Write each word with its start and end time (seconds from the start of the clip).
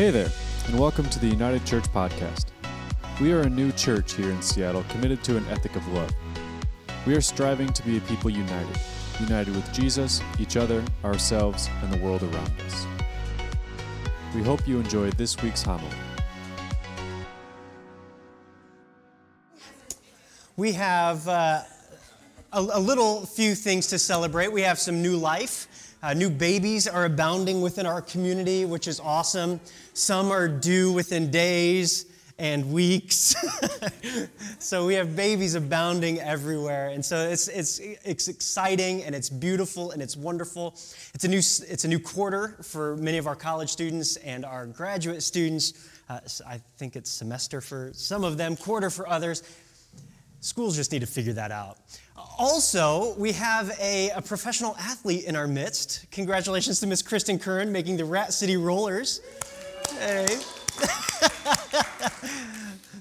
Hey 0.00 0.10
there, 0.10 0.30
and 0.66 0.80
welcome 0.80 1.10
to 1.10 1.18
the 1.18 1.26
United 1.26 1.66
Church 1.66 1.84
Podcast. 1.92 2.46
We 3.20 3.34
are 3.34 3.42
a 3.42 3.50
new 3.50 3.70
church 3.72 4.14
here 4.14 4.30
in 4.30 4.40
Seattle 4.40 4.82
committed 4.88 5.22
to 5.24 5.36
an 5.36 5.46
ethic 5.48 5.76
of 5.76 5.86
love. 5.88 6.10
We 7.06 7.14
are 7.14 7.20
striving 7.20 7.70
to 7.74 7.82
be 7.82 7.98
a 7.98 8.00
people 8.00 8.30
united, 8.30 8.80
united 9.20 9.54
with 9.54 9.70
Jesus, 9.74 10.22
each 10.38 10.56
other, 10.56 10.82
ourselves, 11.04 11.68
and 11.82 11.92
the 11.92 11.98
world 11.98 12.22
around 12.22 12.50
us. 12.66 12.86
We 14.34 14.42
hope 14.42 14.66
you 14.66 14.80
enjoyed 14.80 15.18
this 15.18 15.36
week's 15.42 15.60
homily. 15.60 15.94
We 20.56 20.72
have 20.72 21.28
uh, 21.28 21.60
a, 22.54 22.58
a 22.58 22.80
little 22.80 23.26
few 23.26 23.54
things 23.54 23.88
to 23.88 23.98
celebrate. 23.98 24.50
We 24.50 24.62
have 24.62 24.78
some 24.78 25.02
new 25.02 25.18
life. 25.18 25.66
Uh, 26.02 26.14
new 26.14 26.30
babies 26.30 26.88
are 26.88 27.04
abounding 27.04 27.60
within 27.60 27.84
our 27.84 28.00
community, 28.00 28.64
which 28.64 28.88
is 28.88 29.00
awesome. 29.00 29.60
Some 29.92 30.30
are 30.30 30.48
due 30.48 30.92
within 30.92 31.30
days 31.30 32.06
and 32.38 32.72
weeks. 32.72 33.36
so 34.58 34.86
we 34.86 34.94
have 34.94 35.14
babies 35.14 35.54
abounding 35.54 36.18
everywhere. 36.18 36.88
And 36.88 37.04
so 37.04 37.28
it's, 37.28 37.48
it's, 37.48 37.78
it's 37.80 38.28
exciting 38.28 39.04
and 39.04 39.14
it's 39.14 39.28
beautiful 39.28 39.90
and 39.90 40.00
it's 40.00 40.16
wonderful. 40.16 40.68
It's 41.12 41.24
a, 41.24 41.28
new, 41.28 41.38
it's 41.38 41.84
a 41.84 41.88
new 41.88 41.98
quarter 41.98 42.56
for 42.62 42.96
many 42.96 43.18
of 43.18 43.26
our 43.26 43.36
college 43.36 43.68
students 43.68 44.16
and 44.16 44.46
our 44.46 44.66
graduate 44.66 45.22
students. 45.22 45.74
Uh, 46.08 46.20
I 46.46 46.62
think 46.78 46.96
it's 46.96 47.10
semester 47.10 47.60
for 47.60 47.90
some 47.92 48.24
of 48.24 48.38
them, 48.38 48.56
quarter 48.56 48.88
for 48.88 49.06
others. 49.06 49.42
Schools 50.40 50.74
just 50.74 50.90
need 50.90 51.00
to 51.00 51.06
figure 51.06 51.34
that 51.34 51.50
out. 51.50 51.78
Also, 52.38 53.14
we 53.18 53.32
have 53.32 53.70
a, 53.78 54.10
a 54.10 54.22
professional 54.22 54.74
athlete 54.78 55.24
in 55.24 55.36
our 55.36 55.46
midst. 55.46 56.06
Congratulations 56.10 56.80
to 56.80 56.86
Miss 56.86 57.02
Kristen 57.02 57.38
Curran 57.38 57.70
making 57.70 57.98
the 57.98 58.04
Rat 58.04 58.32
City 58.32 58.56
Rollers. 58.56 59.20
Hey. 59.98 60.26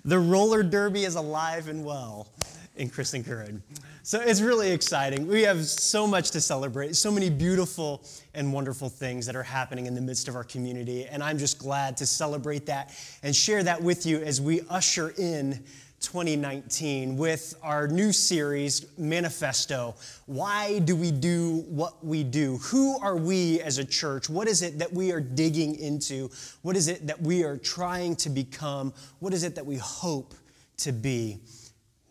the 0.05 0.19
roller 0.19 0.63
derby 0.63 1.05
is 1.05 1.15
alive 1.15 1.69
and 1.69 1.85
well 1.85 2.27
in 2.75 2.89
Kristen 2.89 3.23
Curran. 3.23 3.63
So 4.03 4.19
it's 4.19 4.41
really 4.41 4.71
exciting. 4.71 5.27
We 5.27 5.43
have 5.43 5.65
so 5.65 6.07
much 6.07 6.31
to 6.31 6.41
celebrate, 6.41 6.95
so 6.95 7.11
many 7.11 7.29
beautiful 7.29 8.03
and 8.33 8.51
wonderful 8.51 8.89
things 8.89 9.25
that 9.27 9.35
are 9.35 9.43
happening 9.43 9.85
in 9.85 9.93
the 9.93 10.01
midst 10.01 10.27
of 10.27 10.35
our 10.35 10.43
community. 10.43 11.05
And 11.05 11.21
I'm 11.21 11.37
just 11.37 11.59
glad 11.59 11.95
to 11.97 12.05
celebrate 12.05 12.65
that 12.65 12.93
and 13.21 13.35
share 13.35 13.63
that 13.63 13.81
with 13.81 14.05
you 14.05 14.19
as 14.19 14.41
we 14.41 14.61
usher 14.69 15.13
in 15.17 15.63
2019 16.01 17.17
with 17.17 17.55
our 17.61 17.87
new 17.87 18.11
series, 18.11 18.85
Manifesto. 18.97 19.95
Why 20.25 20.79
do 20.79 20.95
we 20.95 21.11
do 21.11 21.65
what 21.67 22.05
we 22.05 22.23
do? 22.23 22.57
Who 22.57 22.97
are 22.99 23.17
we 23.17 23.61
as 23.61 23.77
a 23.77 23.85
church? 23.85 24.29
What 24.29 24.47
is 24.47 24.61
it 24.61 24.79
that 24.79 24.91
we 24.91 25.11
are 25.11 25.19
digging 25.19 25.75
into? 25.75 26.29
What 26.61 26.75
is 26.75 26.87
it 26.87 27.07
that 27.07 27.21
we 27.21 27.43
are 27.43 27.57
trying 27.57 28.15
to 28.17 28.29
become? 28.29 28.93
What 29.19 29.33
is 29.33 29.43
it 29.43 29.55
that 29.55 29.65
we 29.65 29.77
hope 29.77 30.33
to 30.77 30.91
be? 30.91 31.39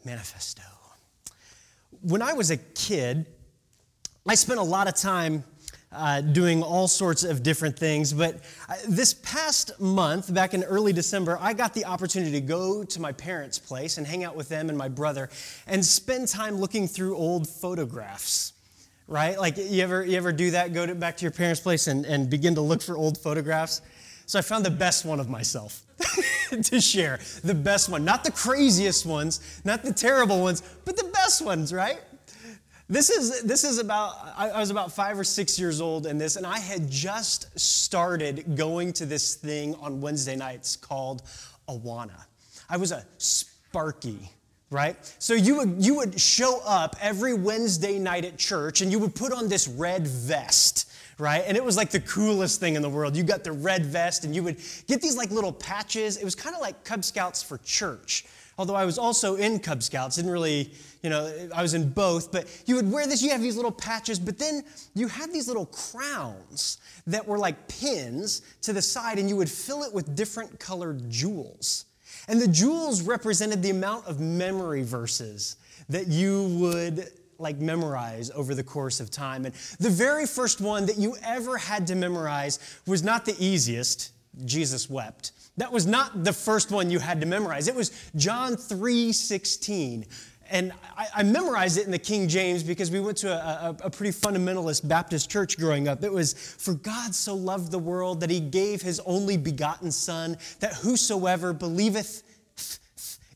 Manifesto. 0.05 0.62
When 2.03 2.22
I 2.22 2.33
was 2.33 2.50
a 2.50 2.56
kid, 2.56 3.27
I 4.27 4.34
spent 4.34 4.61
a 4.61 4.62
lot 4.62 4.89
of 4.89 4.94
time 4.94 5.44
uh, 5.91 6.20
doing 6.20 6.62
all 6.62 6.86
sorts 6.89 7.25
of 7.25 7.42
different 7.42 7.78
things. 7.78 8.12
But 8.12 8.36
uh, 8.69 8.75
this 8.89 9.14
past 9.14 9.81
month, 9.81 10.33
back 10.33 10.55
in 10.55 10.62
early 10.64 10.92
December, 10.92 11.39
I 11.41 11.55
got 11.55 11.75
the 11.75 11.84
opportunity 11.84 12.33
to 12.33 12.41
go 12.41 12.84
to 12.84 13.00
my 13.00 13.12
parents' 13.12 13.58
place 13.58 13.98
and 13.98 14.06
hang 14.06 14.25
out 14.25 14.36
with 14.36 14.48
them 14.48 14.69
and 14.69 14.77
my 14.77 14.89
brother 14.89 15.31
and 15.66 15.84
spend 15.84 16.28
time 16.28 16.56
looking 16.56 16.86
through 16.86 17.16
old 17.16 17.48
photographs. 17.48 18.53
Right? 19.06 19.39
Like, 19.39 19.56
you 19.56 19.83
ever, 19.83 20.05
you 20.05 20.19
ever 20.19 20.33
do 20.33 20.50
that? 20.50 20.75
Go 20.75 20.84
to, 20.84 20.94
back 20.94 21.16
to 21.16 21.22
your 21.22 21.33
parents' 21.33 21.61
place 21.61 21.86
and, 21.86 22.05
and 22.05 22.28
begin 22.28 22.55
to 22.56 22.61
look 22.61 22.83
for 22.83 22.94
old 22.94 23.16
photographs? 23.16 23.81
So 24.27 24.39
I 24.39 24.42
found 24.42 24.66
the 24.66 24.70
best 24.70 25.06
one 25.06 25.20
of 25.20 25.31
myself 25.31 25.83
to 26.62 26.81
share. 26.83 27.19
The 27.42 27.55
best 27.55 27.89
one. 27.89 28.05
Not 28.05 28.22
the 28.22 28.31
craziest 28.31 29.06
ones, 29.06 29.62
not 29.64 29.83
the 29.83 29.94
terrible 29.94 30.42
ones, 30.42 30.62
but 30.84 30.98
the 30.98 31.10
best 31.15 31.41
ones, 31.41 31.72
right? 31.72 31.98
This 32.91 33.10
is, 33.10 33.43
this 33.43 33.65
is 33.65 33.78
about, 33.78 34.15
I, 34.34 34.59
was 34.59 34.71
about 34.71 34.91
five 34.93 35.19
or 35.19 35.25
six 35.25 35.59
years 35.59 35.82
old 35.82 36.06
in 36.06 36.16
this, 36.16 36.37
and 36.37 36.47
I 36.47 36.59
had 36.59 36.91
just 36.91 37.59
started 37.59 38.56
going 38.56 38.94
to 38.94 39.04
this 39.04 39.34
thing 39.34 39.75
on 39.75 40.00
Wednesday 40.00 40.37
nights 40.37 40.75
called 40.75 41.22
Awana. 41.69 42.25
I 42.71 42.78
was 42.78 42.91
a 42.91 43.04
Sparky, 43.19 44.31
right? 44.71 44.97
So 45.19 45.34
you 45.34 45.59
would, 45.59 45.84
you 45.84 45.97
would 45.97 46.19
show 46.19 46.62
up 46.65 46.97
every 46.98 47.34
Wednesday 47.34 47.98
night 47.98 48.25
at 48.25 48.38
church 48.38 48.81
and 48.81 48.91
you 48.91 48.98
would 49.00 49.15
put 49.15 49.34
on 49.34 49.48
this 49.48 49.69
red 49.69 50.06
vest, 50.06 50.91
right? 51.19 51.44
And 51.47 51.59
it 51.59 51.65
was 51.65 51.77
like 51.77 51.91
the 51.91 52.00
coolest 52.00 52.59
thing 52.59 52.75
in 52.75 52.81
the 52.81 52.88
world. 52.88 53.15
You 53.16 53.22
got 53.22 53.44
the 53.44 53.53
red 53.53 53.84
vest 53.84 54.25
and 54.25 54.34
you 54.34 54.43
would 54.44 54.56
get 54.87 55.03
these 55.03 55.16
like 55.16 55.31
little 55.31 55.53
patches. 55.53 56.16
It 56.16 56.25
was 56.25 56.34
kind 56.34 56.56
of 56.56 56.62
like 56.62 56.84
Cub 56.84 57.04
Scouts 57.04 57.43
for 57.43 57.59
church. 57.59 58.25
Although 58.58 58.74
I 58.74 58.84
was 58.84 58.98
also 58.98 59.36
in 59.36 59.60
Cub 59.60 59.82
Scouts, 59.84 60.16
didn't 60.16 60.32
really, 60.32 60.72
you 61.02 61.10
know, 61.10 61.48
I 61.54 61.62
was 61.62 61.74
in 61.74 61.91
both, 61.91 62.32
but 62.32 62.62
you 62.66 62.74
would 62.74 62.91
wear 62.91 63.06
this, 63.06 63.22
you 63.22 63.30
have 63.30 63.41
these 63.41 63.56
little 63.56 63.70
patches, 63.70 64.19
but 64.19 64.36
then 64.36 64.64
you 64.94 65.06
had 65.06 65.32
these 65.32 65.46
little 65.46 65.66
crowns 65.66 66.78
that 67.06 67.26
were 67.26 67.38
like 67.38 67.68
pins 67.68 68.42
to 68.62 68.72
the 68.72 68.82
side, 68.82 69.18
and 69.18 69.28
you 69.28 69.36
would 69.36 69.48
fill 69.48 69.84
it 69.84 69.94
with 69.94 70.16
different 70.16 70.58
colored 70.58 71.08
jewels. 71.08 71.86
And 72.26 72.42
the 72.42 72.48
jewels 72.48 73.00
represented 73.00 73.62
the 73.62 73.70
amount 73.70 74.06
of 74.06 74.18
memory 74.18 74.82
verses 74.82 75.56
that 75.88 76.08
you 76.08 76.48
would 76.58 77.10
like 77.38 77.58
memorize 77.58 78.30
over 78.32 78.54
the 78.54 78.64
course 78.64 78.98
of 78.98 79.10
time. 79.10 79.47
And 79.47 79.54
the 79.78 79.88
very 79.88 80.26
first 80.26 80.60
one 80.60 80.86
that 80.86 80.98
you 80.98 81.16
ever 81.22 81.56
had 81.56 81.86
to 81.86 81.94
memorize 81.94 82.58
was 82.86 83.04
not 83.04 83.24
the 83.24 83.36
easiest. 83.38 84.10
Jesus 84.44 84.91
wept. 84.91 85.32
That 85.58 85.72
was 85.72 85.86
not 85.86 86.24
the 86.24 86.32
first 86.32 86.70
one 86.70 86.88
you 86.88 87.00
had 87.00 87.20
to 87.20 87.26
memorize. 87.26 87.69
It 87.69 87.74
was 87.74 87.91
John 88.16 88.56
3 88.56 89.12
16. 89.12 90.06
And 90.50 90.72
I, 90.96 91.06
I 91.16 91.22
memorized 91.24 91.76
it 91.76 91.84
in 91.84 91.91
the 91.91 91.98
King 91.98 92.26
James 92.26 92.62
because 92.62 92.91
we 92.91 93.00
went 93.00 93.19
to 93.19 93.30
a, 93.30 93.70
a, 93.82 93.86
a 93.86 93.91
pretty 93.91 94.18
fundamentalist 94.18 94.88
Baptist 94.88 95.28
church 95.28 95.58
growing 95.58 95.88
up. 95.88 96.02
It 96.02 96.12
was, 96.12 96.32
For 96.32 96.74
God 96.74 97.14
so 97.14 97.34
loved 97.34 97.70
the 97.70 97.78
world 97.78 98.20
that 98.20 98.30
he 98.30 98.41
gave 98.41 98.80
his 98.80 99.00
only 99.04 99.36
begotten 99.36 99.92
Son, 99.92 100.38
that 100.60 100.74
whosoever 100.74 101.52
believeth 101.52 102.22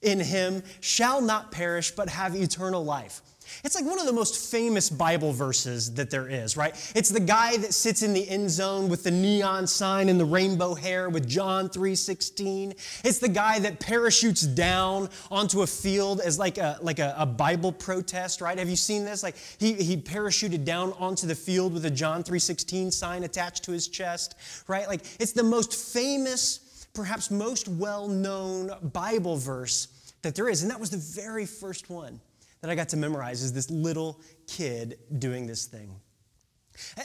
in 0.01 0.21
him 0.21 0.63
shall 0.81 1.21
not 1.21 1.53
perish 1.53 1.91
but 1.91 2.09
have 2.09 2.35
eternal 2.35 2.85
life. 2.85 3.21
It's 3.65 3.75
like 3.75 3.85
one 3.85 4.01
of 4.01 4.07
the 4.07 4.13
most 4.13 4.51
famous 4.51 4.91
Bible 4.91 5.33
verses 5.33 5.95
that 5.95 6.11
there 6.11 6.29
is, 6.29 6.57
right? 6.57 6.75
It's 6.95 7.09
the 7.09 7.21
guy 7.21 7.57
that 7.59 7.75
sits 7.75 8.03
in 8.03 8.13
the 8.13 8.29
end 8.29 8.51
zone 8.51 8.89
with 8.89 9.05
the 9.05 9.11
neon 9.11 9.67
sign 9.67 10.09
and 10.09 10.19
the 10.19 10.25
rainbow 10.25 10.75
hair 10.75 11.09
with 11.09 11.29
John 11.29 11.69
3:16. 11.69 12.75
It's 13.05 13.19
the 13.19 13.29
guy 13.29 13.59
that 13.61 13.79
parachutes 13.81 14.43
down 14.43 15.09
onto 15.31 15.63
a 15.63 15.67
field 15.67 16.21
as 16.21 16.39
like 16.39 16.59
a 16.59 16.79
like 16.83 16.99
a, 16.99 17.15
a 17.19 17.27
Bible 17.27 17.73
protest, 17.73 18.41
right? 18.41 18.59
Have 18.59 18.69
you 18.69 18.77
seen 18.77 19.05
this? 19.05 19.23
Like 19.23 19.37
he, 19.59 19.75
he 19.75 19.97
parachuted 19.97 20.65
down 20.65 20.93
onto 20.95 21.27
the 21.27 21.35
field 21.35 21.73
with 21.73 21.85
a 21.85 21.91
John 21.91 22.25
3:16 22.25 22.93
sign 22.93 23.25
attached 23.25 23.65
to 23.65 23.73
his 23.73 23.89
chest, 23.89 24.35
right? 24.67 24.89
Like 24.89 25.03
it's 25.21 25.33
the 25.33 25.43
most 25.43 25.75
famous, 25.75 26.87
perhaps 26.95 27.31
most 27.31 27.69
well-known 27.69 28.73
Bible 28.93 29.37
verse 29.37 29.89
that 30.23 30.35
there 30.35 30.49
is. 30.49 30.63
And 30.63 30.71
that 30.71 30.81
was 30.81 30.91
the 30.91 31.21
very 31.23 31.47
first 31.47 31.91
one 31.91 32.21
that 32.63 32.71
I 32.71 32.75
got 32.75 32.89
to 32.91 32.97
memorize 32.97 33.43
as 33.43 33.53
this 33.53 33.71
little 33.71 34.21
kid 34.47 34.99
doing 35.19 35.47
this 35.47 35.67
thing. 35.67 35.95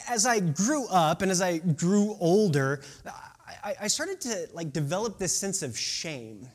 As 0.07 0.25
I 0.25 0.40
grew 0.40 0.88
up 0.88 1.22
and 1.22 1.29
as 1.29 1.41
I 1.41 1.57
grew 1.57 2.16
older, 2.19 2.81
I, 3.63 3.75
I 3.81 3.88
started 3.88 4.22
to 4.22 4.47
like 4.53 4.72
develop 4.72 5.18
this 5.18 5.35
sense 5.35 5.62
of 5.62 5.78
shame 5.78 6.47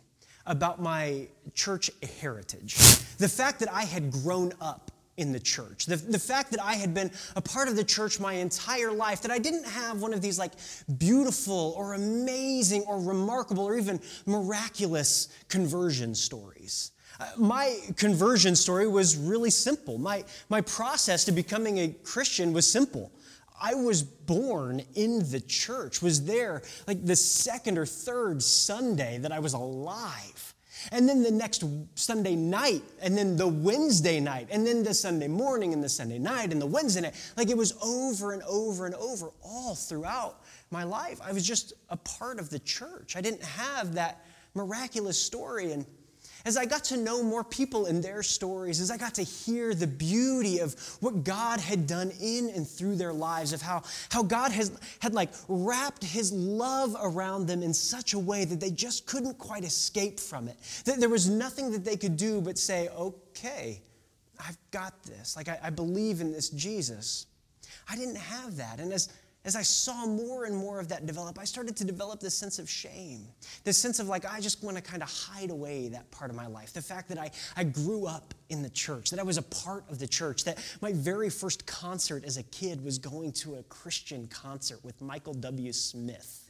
about 0.47 0.81
my 0.81 1.29
church 1.53 1.91
heritage. 2.21 2.77
The 3.19 3.29
fact 3.29 3.61
that 3.61 3.73
I 3.73 3.83
had 3.83 4.11
grown 4.11 4.53
up 4.61 4.91
in 5.17 5.33
the 5.33 5.39
church. 5.39 5.87
The, 5.87 5.97
the 5.97 6.19
fact 6.19 6.51
that 6.53 6.63
I 6.63 6.75
had 6.75 6.95
been 6.95 7.11
a 7.37 7.41
part 7.41 7.69
of 7.69 7.77
the 7.77 7.85
church 7.85 8.19
my 8.19 8.35
entire 8.35 8.91
life, 8.91 9.21
that 9.23 9.31
I 9.31 9.39
didn't 9.39 9.67
have 9.67 10.01
one 10.01 10.15
of 10.15 10.23
these 10.23 10.39
like 10.39 10.53
beautiful 10.97 11.75
or 11.77 11.95
amazing 11.95 12.83
or 12.83 12.99
remarkable 13.01 13.65
or 13.65 13.77
even 13.77 14.01
miraculous 14.27 15.29
conversion 15.49 16.15
stories. 16.15 16.93
My 17.37 17.79
conversion 17.97 18.57
story 18.57 18.87
was 18.87 19.17
really 19.17 19.51
simple. 19.51 19.99
My, 19.99 20.25
my 20.49 20.61
process 20.61 21.25
to 21.25 21.33
becoming 21.33 21.79
a 21.79 21.89
Christian 22.05 22.53
was 22.53 22.71
simple. 22.71 23.13
I 23.61 23.75
was 23.75 24.03
born 24.03 24.83
in 24.95 25.31
the 25.31 25.41
church, 25.41 26.03
was 26.03 26.25
there 26.25 26.63
like 26.89 27.05
the 27.05 27.15
second 27.15 27.79
or 27.79 27.87
third 27.87 28.43
Sunday 28.43 29.19
that 29.19 29.31
I 29.31 29.39
was 29.39 29.53
alive. 29.53 30.55
And 30.91 31.09
then 31.09 31.23
the 31.23 31.31
next 31.31 31.63
Sunday 31.95 32.35
night, 32.35 32.83
and 33.01 33.17
then 33.17 33.37
the 33.37 33.47
Wednesday 33.47 34.19
night, 34.19 34.49
and 34.51 34.67
then 34.67 34.83
the 34.83 34.95
Sunday 34.95 35.29
morning, 35.29 35.73
and 35.73 35.85
the 35.85 35.89
Sunday 35.89 36.19
night, 36.19 36.51
and 36.51 36.61
the 36.61 36.67
Wednesday 36.67 37.03
night. 37.03 37.15
Like 37.37 37.51
it 37.51 37.57
was 37.57 37.75
over 37.81 38.33
and 38.33 38.43
over 38.43 38.87
and 38.87 38.95
over 38.97 39.31
all 39.45 39.77
throughout 39.77 40.41
my 40.73 40.83
life. 40.83 41.21
I 41.23 41.33
was 41.33 41.47
just 41.47 41.75
a 41.91 41.97
part 41.97 42.41
of 42.41 42.51
the 42.51 42.59
church. 42.59 43.15
I 43.15 43.21
didn't 43.21 43.45
have 43.45 43.95
that 43.95 44.25
miraculous 44.55 45.23
story. 45.23 45.71
And 45.71 45.87
as 46.45 46.57
I 46.57 46.65
got 46.65 46.85
to 46.85 46.97
know 46.97 47.23
more 47.23 47.45
people 47.45 47.87
and 47.87 48.03
their 48.03 48.23
stories, 48.23 48.81
as 48.81 48.91
I 48.91 48.97
got 48.97 49.15
to 49.15 49.23
hear 49.23 49.75
the 49.75 49.87
beauty 49.87 50.59
of 50.59 50.75
what 51.01 51.25
God 51.25 51.61
had 51.61 51.87
done 51.87 52.13
in 52.21 52.51
and 52.51 52.67
through 52.67 52.97
their 52.97 53.13
lives, 53.13 53.53
of 53.53 53.63
how, 53.63 53.83
how 54.11 54.23
God 54.23 54.53
has, 54.53 54.73
had 55.01 55.15
like 55.15 55.31
wrapped 55.49 56.05
his 56.05 56.33
love 56.33 56.97
around 57.01 57.47
them 57.47 57.63
in 57.63 57.73
such 57.75 58.15
a 58.15 58.19
way 58.19 58.45
that 58.45 58.61
they 58.61 58.71
just 58.71 59.07
couldn't 59.07 59.39
quite 59.39 59.65
escape 59.65 60.19
from 60.19 60.49
it. 60.49 60.57
That 60.85 61.01
there 61.01 61.09
was 61.09 61.29
nothing 61.29 61.71
that 61.73 61.85
they 61.85 61.97
could 61.97 62.17
do 62.17 62.41
but 62.41 62.59
say, 62.59 62.89
okay, 62.89 63.81
I've 64.39 64.59
got 64.71 65.03
this. 65.05 65.37
Like, 65.37 65.49
I, 65.49 65.59
I 65.65 65.71
believe 65.71 66.21
in 66.21 66.33
this 66.33 66.49
Jesus. 66.51 67.27
I 67.89 67.97
didn't 67.97 68.17
have 68.17 68.57
that. 68.57 68.81
And 68.81 68.93
as 68.93 69.09
as 69.45 69.57
I 69.57 69.63
saw 69.63 70.07
more 70.07 70.45
and 70.45 70.57
more 70.57 70.79
of 70.79 70.89
that 70.89 71.05
develop, 71.05 71.39
I 71.39 71.45
started 71.45 71.77
to 71.79 71.85
develop 71.85 72.21
this 72.21 72.35
sense 72.35 72.61
of 72.61 72.71
shame, 72.71 73.27
this 73.65 73.77
sense 73.77 73.99
of 73.99 74.07
like, 74.07 74.25
I 74.25 74.41
just 74.41 74.63
want 74.63 74.77
to 74.77 74.83
kind 74.83 75.03
of 75.03 75.11
hide 75.11 75.51
away 75.51 75.89
that 75.89 76.09
part 76.13 76.31
of 76.31 76.37
my 76.37 76.47
life. 76.47 76.73
The 76.73 76.83
fact 76.83 77.09
that 77.09 77.19
I, 77.19 77.31
I 77.57 77.65
grew 77.65 78.07
up 78.07 78.35
in 78.51 78.63
the 78.63 78.71
church, 78.71 79.11
that 79.11 79.19
I 79.19 79.25
was 79.25 79.39
a 79.39 79.43
part 79.43 79.85
of 79.91 79.99
the 79.99 80.07
church, 80.07 80.45
that 80.45 80.59
my 80.81 80.93
very 80.93 81.29
first 81.29 81.67
concert 81.67 82.25
as 82.25 82.37
a 82.37 82.45
kid 82.45 82.85
was 82.85 82.99
going 82.99 83.33
to 83.33 83.57
a 83.57 83.63
Christian 83.65 84.29
concert 84.29 84.79
with 84.85 85.01
Michael 85.03 85.35
W. 85.35 85.73
Smith. 85.73 86.49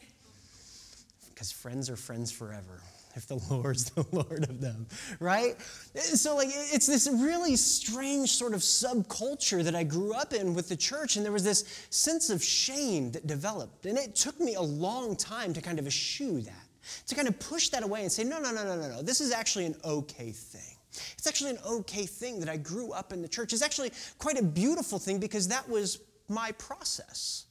Because 1.30 1.50
friends 1.50 1.88
are 1.88 1.96
friends 1.96 2.30
forever 2.30 2.82
if 3.14 3.26
the 3.26 3.36
Lord's 3.50 3.84
the 3.90 4.06
Lord 4.12 4.44
of 4.48 4.60
them, 4.60 4.86
right? 5.20 5.60
So, 5.94 6.36
like, 6.36 6.48
it's 6.52 6.86
this 6.86 7.08
really 7.12 7.56
strange 7.56 8.30
sort 8.30 8.54
of 8.54 8.60
subculture 8.60 9.62
that 9.64 9.74
I 9.74 9.84
grew 9.84 10.14
up 10.14 10.32
in 10.32 10.54
with 10.54 10.68
the 10.68 10.76
church, 10.76 11.16
and 11.16 11.24
there 11.24 11.32
was 11.32 11.44
this 11.44 11.86
sense 11.90 12.30
of 12.30 12.42
shame 12.42 13.12
that 13.12 13.26
developed. 13.26 13.86
And 13.86 13.98
it 13.98 14.14
took 14.14 14.38
me 14.40 14.54
a 14.54 14.62
long 14.62 15.16
time 15.16 15.52
to 15.54 15.60
kind 15.60 15.78
of 15.78 15.86
eschew 15.86 16.40
that, 16.42 16.66
to 17.06 17.14
kind 17.14 17.28
of 17.28 17.38
push 17.38 17.68
that 17.70 17.82
away 17.82 18.02
and 18.02 18.12
say, 18.12 18.24
no, 18.24 18.40
no, 18.40 18.50
no, 18.50 18.64
no, 18.64 18.76
no, 18.76 18.88
no, 18.88 19.02
this 19.02 19.20
is 19.20 19.32
actually 19.32 19.66
an 19.66 19.76
okay 19.84 20.30
thing. 20.30 20.76
It's 21.16 21.26
actually 21.26 21.50
an 21.52 21.58
okay 21.66 22.04
thing 22.04 22.40
that 22.40 22.48
I 22.48 22.56
grew 22.58 22.92
up 22.92 23.12
in 23.12 23.22
the 23.22 23.28
church. 23.28 23.52
It's 23.52 23.62
actually 23.62 23.92
quite 24.18 24.38
a 24.38 24.42
beautiful 24.42 24.98
thing 24.98 25.18
because 25.18 25.48
that 25.48 25.66
was 25.68 26.00
my 26.28 26.52
process. 26.52 27.46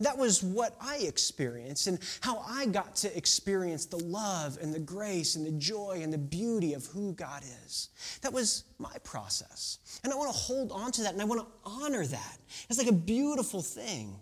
That 0.00 0.18
was 0.18 0.42
what 0.42 0.74
I 0.80 0.96
experienced 0.98 1.86
and 1.86 1.98
how 2.20 2.44
I 2.46 2.66
got 2.66 2.96
to 2.96 3.16
experience 3.16 3.86
the 3.86 3.98
love 3.98 4.58
and 4.60 4.74
the 4.74 4.80
grace 4.80 5.36
and 5.36 5.46
the 5.46 5.52
joy 5.52 6.00
and 6.02 6.12
the 6.12 6.18
beauty 6.18 6.74
of 6.74 6.86
who 6.86 7.12
God 7.12 7.42
is. 7.64 7.90
That 8.22 8.32
was 8.32 8.64
my 8.78 8.94
process. 9.04 9.78
And 10.02 10.12
I 10.12 10.16
want 10.16 10.32
to 10.32 10.38
hold 10.38 10.72
on 10.72 10.90
to 10.92 11.02
that 11.02 11.12
and 11.12 11.22
I 11.22 11.24
want 11.24 11.42
to 11.42 11.46
honor 11.64 12.04
that. 12.04 12.38
It's 12.68 12.78
like 12.78 12.88
a 12.88 12.92
beautiful 12.92 13.62
thing. 13.62 14.16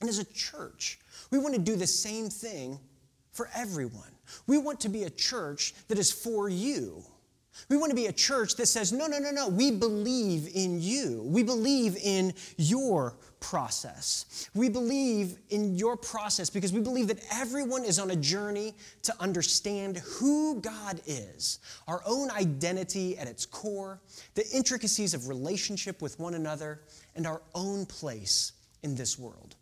And 0.00 0.08
as 0.08 0.18
a 0.18 0.24
church, 0.24 0.98
we 1.30 1.38
want 1.38 1.54
to 1.54 1.60
do 1.60 1.76
the 1.76 1.86
same 1.86 2.28
thing 2.28 2.78
for 3.32 3.50
everyone. 3.54 4.12
We 4.46 4.58
want 4.58 4.80
to 4.80 4.88
be 4.88 5.04
a 5.04 5.10
church 5.10 5.74
that 5.88 5.98
is 5.98 6.10
for 6.10 6.48
you. 6.48 7.04
We 7.68 7.76
want 7.76 7.90
to 7.90 7.96
be 7.96 8.06
a 8.06 8.12
church 8.12 8.56
that 8.56 8.66
says, 8.66 8.92
no, 8.92 9.06
no, 9.06 9.18
no, 9.18 9.30
no, 9.30 9.48
we 9.48 9.70
believe 9.70 10.50
in 10.54 10.80
you. 10.80 11.22
We 11.24 11.42
believe 11.42 11.96
in 11.96 12.34
your 12.56 13.16
process. 13.50 14.50
We 14.54 14.68
believe 14.68 15.38
in 15.50 15.76
your 15.76 15.96
process 15.96 16.50
because 16.50 16.72
we 16.72 16.80
believe 16.80 17.06
that 17.06 17.24
everyone 17.30 17.84
is 17.84 18.00
on 18.00 18.10
a 18.10 18.16
journey 18.16 18.74
to 19.02 19.14
understand 19.20 19.98
who 19.98 20.60
God 20.60 21.00
is, 21.06 21.60
our 21.86 22.02
own 22.04 22.28
identity 22.32 23.16
at 23.16 23.28
its 23.28 23.46
core, 23.46 24.00
the 24.34 24.44
intricacies 24.52 25.14
of 25.14 25.28
relationship 25.28 26.02
with 26.02 26.18
one 26.18 26.34
another, 26.34 26.80
and 27.14 27.24
our 27.24 27.40
own 27.54 27.86
place 27.86 28.52
in 28.82 28.96
this 28.96 29.16
world. 29.16 29.54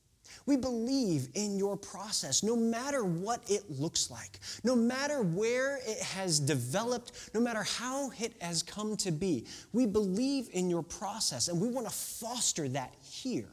We 0.47 0.57
believe 0.57 1.29
in 1.35 1.59
your 1.59 1.77
process, 1.77 2.43
no 2.43 2.57
matter 2.57 3.05
what 3.05 3.43
it 3.51 3.71
looks 3.71 4.11
like, 4.11 4.39
no 4.63 4.75
matter 4.75 5.23
where 5.23 5.79
it 5.87 5.99
has 5.99 6.41
developed, 6.41 7.31
no 7.35 7.41
matter 7.41 7.63
how 7.63 8.11
it 8.19 8.33
has 8.41 8.63
come 8.63 8.97
to 8.99 9.13
be. 9.13 9.45
We 9.75 9.85
believe 9.85 10.49
in 10.53 10.71
your 10.71 10.83
process, 10.83 11.49
and 11.49 11.61
we 11.61 11.69
want 11.69 11.87
to 11.87 11.93
foster 11.93 12.67
that 12.71 12.95
here. 13.03 13.49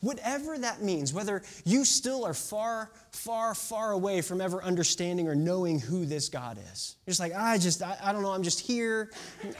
Whatever 0.00 0.58
that 0.58 0.82
means, 0.82 1.12
whether 1.12 1.42
you 1.64 1.84
still 1.84 2.24
are 2.24 2.34
far, 2.34 2.90
far, 3.10 3.54
far 3.54 3.92
away 3.92 4.20
from 4.20 4.40
ever 4.40 4.62
understanding 4.62 5.28
or 5.28 5.34
knowing 5.34 5.80
who 5.80 6.04
this 6.04 6.28
God 6.28 6.58
is. 6.72 6.96
You're 7.06 7.12
just 7.12 7.20
like, 7.20 7.34
I 7.34 7.58
just, 7.58 7.82
I, 7.82 7.96
I 8.02 8.12
don't 8.12 8.22
know, 8.22 8.32
I'm 8.32 8.42
just 8.42 8.60
here. 8.60 9.10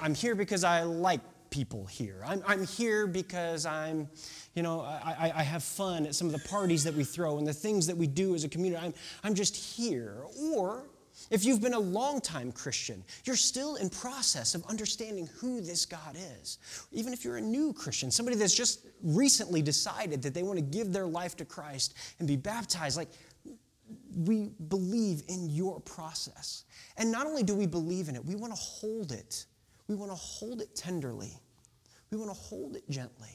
I'm 0.00 0.14
here 0.14 0.35
because 0.35 0.64
I 0.64 0.82
like 0.82 1.20
people 1.50 1.85
here. 1.87 2.23
I'm, 2.26 2.43
I'm 2.47 2.67
here 2.67 3.06
because 3.06 3.67
I'm, 3.67 4.09
you 4.55 4.62
know, 4.62 4.81
I, 4.81 5.32
I 5.35 5.43
have 5.43 5.62
fun 5.62 6.06
at 6.06 6.15
some 6.15 6.26
of 6.26 6.32
the 6.32 6.49
parties 6.49 6.85
that 6.85 6.94
we 6.94 7.05
throw 7.05 7.38
and 7.38 7.47
the 7.47 7.53
things 7.53 7.87
that 7.87 7.97
we 7.97 8.06
do 8.06 8.35
as 8.35 8.44
a 8.44 8.49
community. 8.49 8.85
I'm, 8.85 8.94
I'm 9.23 9.35
just 9.35 9.55
here. 9.55 10.25
Or 10.41 10.85
if 11.30 11.44
you've 11.44 11.60
been 11.60 11.74
a 11.74 11.80
long-time 11.80 12.52
Christian, 12.52 13.04
you're 13.24 13.36
still 13.36 13.76
in 13.76 13.90
process 13.90 14.54
of 14.54 14.64
understanding 14.66 15.28
who 15.38 15.60
this 15.60 15.86
God 15.86 16.16
is. 16.40 16.58
Even 16.92 17.12
if 17.12 17.24
you're 17.24 17.36
a 17.36 17.40
new 17.40 17.72
Christian, 17.72 18.10
somebody 18.10 18.36
that's 18.36 18.54
just 18.54 18.86
recently 19.02 19.62
decided 19.62 20.22
that 20.22 20.34
they 20.34 20.42
want 20.42 20.58
to 20.58 20.64
give 20.64 20.92
their 20.92 21.06
life 21.06 21.36
to 21.36 21.44
Christ 21.44 21.94
and 22.19 22.28
be 22.28 22.36
baptized, 22.36 22.96
like 22.96 23.08
we 24.16 24.50
believe 24.69 25.22
in 25.28 25.48
your 25.50 25.80
process. 25.80 26.64
And 26.96 27.10
not 27.10 27.26
only 27.26 27.42
do 27.42 27.54
we 27.54 27.66
believe 27.66 28.08
in 28.08 28.16
it, 28.16 28.24
we 28.24 28.34
want 28.34 28.52
to 28.52 28.58
hold 28.60 29.12
it. 29.12 29.46
We 29.88 29.94
want 29.94 30.10
to 30.10 30.16
hold 30.16 30.60
it 30.60 30.74
tenderly. 30.74 31.32
We 32.10 32.19
want 32.19 32.30
to 32.30 32.36
hold 32.36 32.76
it 32.76 32.88
gently. 32.88 33.30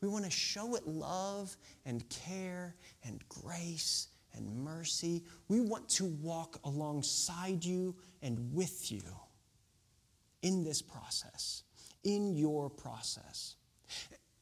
We 0.00 0.08
want 0.08 0.24
to 0.24 0.30
show 0.30 0.74
it 0.76 0.86
love 0.86 1.56
and 1.84 2.08
care 2.08 2.74
and 3.04 3.22
grace 3.28 4.08
and 4.34 4.64
mercy. 4.64 5.24
We 5.48 5.60
want 5.60 5.88
to 5.90 6.06
walk 6.06 6.58
alongside 6.64 7.64
you 7.64 7.94
and 8.22 8.52
with 8.52 8.90
you 8.90 9.02
in 10.42 10.64
this 10.64 10.82
process, 10.82 11.62
in 12.04 12.34
your 12.34 12.70
process. 12.70 13.56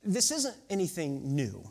This 0.05 0.31
isn't 0.31 0.57
anything 0.71 1.35
new. 1.35 1.71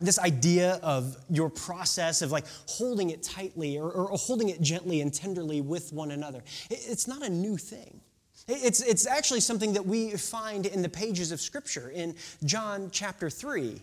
This 0.00 0.18
idea 0.18 0.80
of 0.82 1.16
your 1.30 1.48
process 1.48 2.20
of 2.20 2.32
like 2.32 2.46
holding 2.66 3.10
it 3.10 3.22
tightly 3.22 3.78
or, 3.78 3.90
or 3.90 4.08
holding 4.18 4.48
it 4.48 4.60
gently 4.60 5.00
and 5.00 5.14
tenderly 5.14 5.60
with 5.60 5.92
one 5.92 6.10
another, 6.10 6.42
it's 6.68 7.06
not 7.06 7.22
a 7.22 7.30
new 7.30 7.56
thing. 7.56 8.00
It's, 8.46 8.82
it's 8.82 9.06
actually 9.06 9.40
something 9.40 9.72
that 9.72 9.86
we 9.86 10.10
find 10.10 10.66
in 10.66 10.82
the 10.82 10.88
pages 10.88 11.32
of 11.32 11.40
Scripture 11.40 11.90
in 11.90 12.14
John 12.44 12.90
chapter 12.92 13.30
3. 13.30 13.80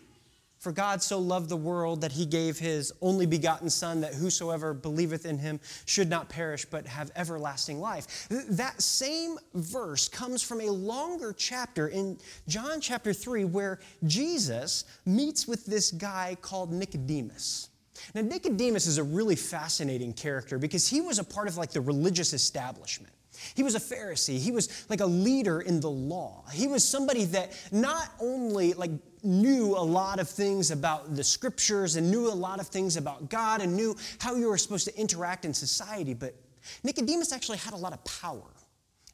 For 0.61 0.71
God 0.71 1.01
so 1.01 1.17
loved 1.17 1.49
the 1.49 1.57
world 1.57 2.01
that 2.01 2.11
he 2.11 2.23
gave 2.23 2.59
his 2.59 2.93
only 3.01 3.25
begotten 3.25 3.67
Son, 3.67 3.99
that 4.01 4.13
whosoever 4.13 4.75
believeth 4.75 5.25
in 5.25 5.39
him 5.39 5.59
should 5.87 6.07
not 6.07 6.29
perish 6.29 6.65
but 6.65 6.85
have 6.85 7.11
everlasting 7.15 7.79
life. 7.79 8.27
That 8.29 8.79
same 8.79 9.39
verse 9.55 10.07
comes 10.07 10.43
from 10.43 10.61
a 10.61 10.69
longer 10.69 11.33
chapter 11.35 11.87
in 11.87 12.19
John 12.47 12.79
chapter 12.79 13.11
3 13.11 13.45
where 13.45 13.79
Jesus 14.05 14.85
meets 15.03 15.47
with 15.47 15.65
this 15.65 15.89
guy 15.89 16.37
called 16.41 16.71
Nicodemus. 16.71 17.69
Now, 18.13 18.21
Nicodemus 18.21 18.85
is 18.85 18.99
a 18.99 19.03
really 19.03 19.35
fascinating 19.35 20.13
character 20.13 20.59
because 20.59 20.87
he 20.87 21.01
was 21.01 21.17
a 21.17 21.23
part 21.23 21.47
of 21.47 21.57
like 21.57 21.71
the 21.71 21.81
religious 21.81 22.33
establishment. 22.33 23.13
He 23.55 23.63
was 23.63 23.73
a 23.73 23.79
Pharisee. 23.79 24.37
He 24.37 24.51
was 24.51 24.85
like 24.89 24.99
a 24.99 25.05
leader 25.07 25.61
in 25.61 25.79
the 25.79 25.89
law. 25.89 26.43
He 26.53 26.67
was 26.67 26.87
somebody 26.87 27.25
that 27.25 27.51
not 27.71 28.09
only 28.19 28.73
like 28.73 28.91
knew 29.23 29.75
a 29.75 29.83
lot 29.83 30.19
of 30.19 30.29
things 30.29 30.71
about 30.71 31.15
the 31.15 31.23
scriptures 31.23 31.95
and 31.95 32.09
knew 32.09 32.27
a 32.27 32.33
lot 32.33 32.59
of 32.59 32.67
things 32.67 32.97
about 32.97 33.29
God 33.29 33.61
and 33.61 33.75
knew 33.75 33.95
how 34.19 34.35
you 34.35 34.47
were 34.47 34.57
supposed 34.57 34.85
to 34.87 34.97
interact 34.97 35.45
in 35.45 35.53
society, 35.53 36.13
but 36.13 36.35
Nicodemus 36.83 37.31
actually 37.31 37.57
had 37.57 37.73
a 37.73 37.77
lot 37.77 37.93
of 37.93 38.03
power 38.05 38.51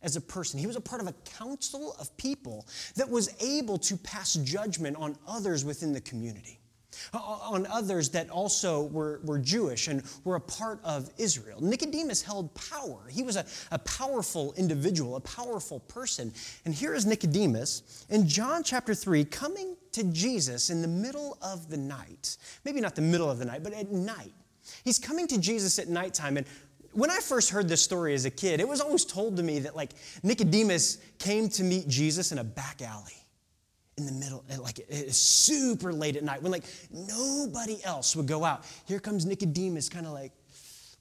as 0.04 0.16
a 0.16 0.22
person. 0.22 0.60
He 0.60 0.68
was 0.68 0.76
a 0.76 0.82
part 0.82 1.02
of 1.02 1.08
a 1.08 1.14
council 1.38 1.96
of 2.00 2.16
people 2.18 2.68
that 2.96 3.10
was 3.10 3.34
able 3.42 3.78
to 3.80 3.98
pass 3.98 4.34
judgment 4.36 4.96
on 4.98 5.18
others 5.28 5.66
within 5.66 5.94
the 5.94 6.02
community 6.02 6.57
on 7.14 7.68
others 7.68 8.10
that 8.10 8.30
also 8.30 8.84
were, 8.84 9.20
were 9.24 9.40
Jewish 9.40 9.88
and 9.88 10.04
were 10.24 10.36
a 10.36 10.42
part 10.42 10.80
of 10.84 11.10
Israel. 11.18 11.62
Nicodemus 11.62 12.22
held 12.22 12.54
power. 12.54 13.08
He 13.10 13.24
was 13.24 13.36
a, 13.36 13.46
a 13.72 13.80
powerful 13.80 14.54
individual, 14.58 15.16
a 15.16 15.22
powerful 15.22 15.80
person. 15.82 16.34
And 16.66 16.74
here 16.74 16.94
is 16.94 17.06
Nicodemus 17.06 18.06
in 18.10 18.28
John 18.28 18.64
chapter 18.64 18.94
3 18.94 19.26
coming 19.26 19.76
to 19.94 20.04
Jesus 20.06 20.70
in 20.70 20.82
the 20.82 20.88
middle 20.88 21.38
of 21.42 21.70
the 21.70 21.78
night. 21.78 22.38
Maybe 22.66 22.82
not 22.82 22.96
the 22.96 23.02
middle 23.02 23.30
of 23.30 23.40
the 23.40 23.46
night, 23.46 23.64
but 23.64 23.74
at 23.74 23.92
night. 23.92 24.34
He's 24.84 25.00
coming 25.00 25.28
to 25.28 25.38
Jesus 25.40 25.80
at 25.80 25.88
nighttime. 25.88 26.38
And 26.38 26.46
when 26.94 27.10
I 27.10 27.20
first 27.20 27.52
heard 27.52 27.70
this 27.70 27.82
story 27.82 28.14
as 28.14 28.26
a 28.26 28.30
kid, 28.30 28.60
it 28.60 28.68
was 28.68 28.82
always 28.82 29.06
told 29.06 29.38
to 29.38 29.44
me 29.44 29.60
that 29.60 29.76
like 29.76 29.92
Nicodemus 30.24 30.98
came 31.20 31.50
to 31.50 31.64
meet 31.64 31.88
Jesus 31.88 32.32
in 32.32 32.40
a 32.40 32.44
back 32.44 32.82
alley 32.82 33.27
in 33.98 34.06
the 34.06 34.12
middle, 34.12 34.44
eh, 34.50 34.58
like 34.58 34.80
it's 34.90 35.18
super 35.18 35.92
late 35.92 36.16
at 36.16 36.24
night 36.24 36.42
when 36.42 36.52
like 36.52 36.66
nobody 36.92 37.84
else 37.84 38.16
would 38.16 38.28
go 38.28 38.44
out. 38.46 38.64
Here 38.86 39.00
comes 39.00 39.26
Nicodemus, 39.26 39.90
kind 39.90 40.06
of 40.06 40.14
like, 40.14 40.32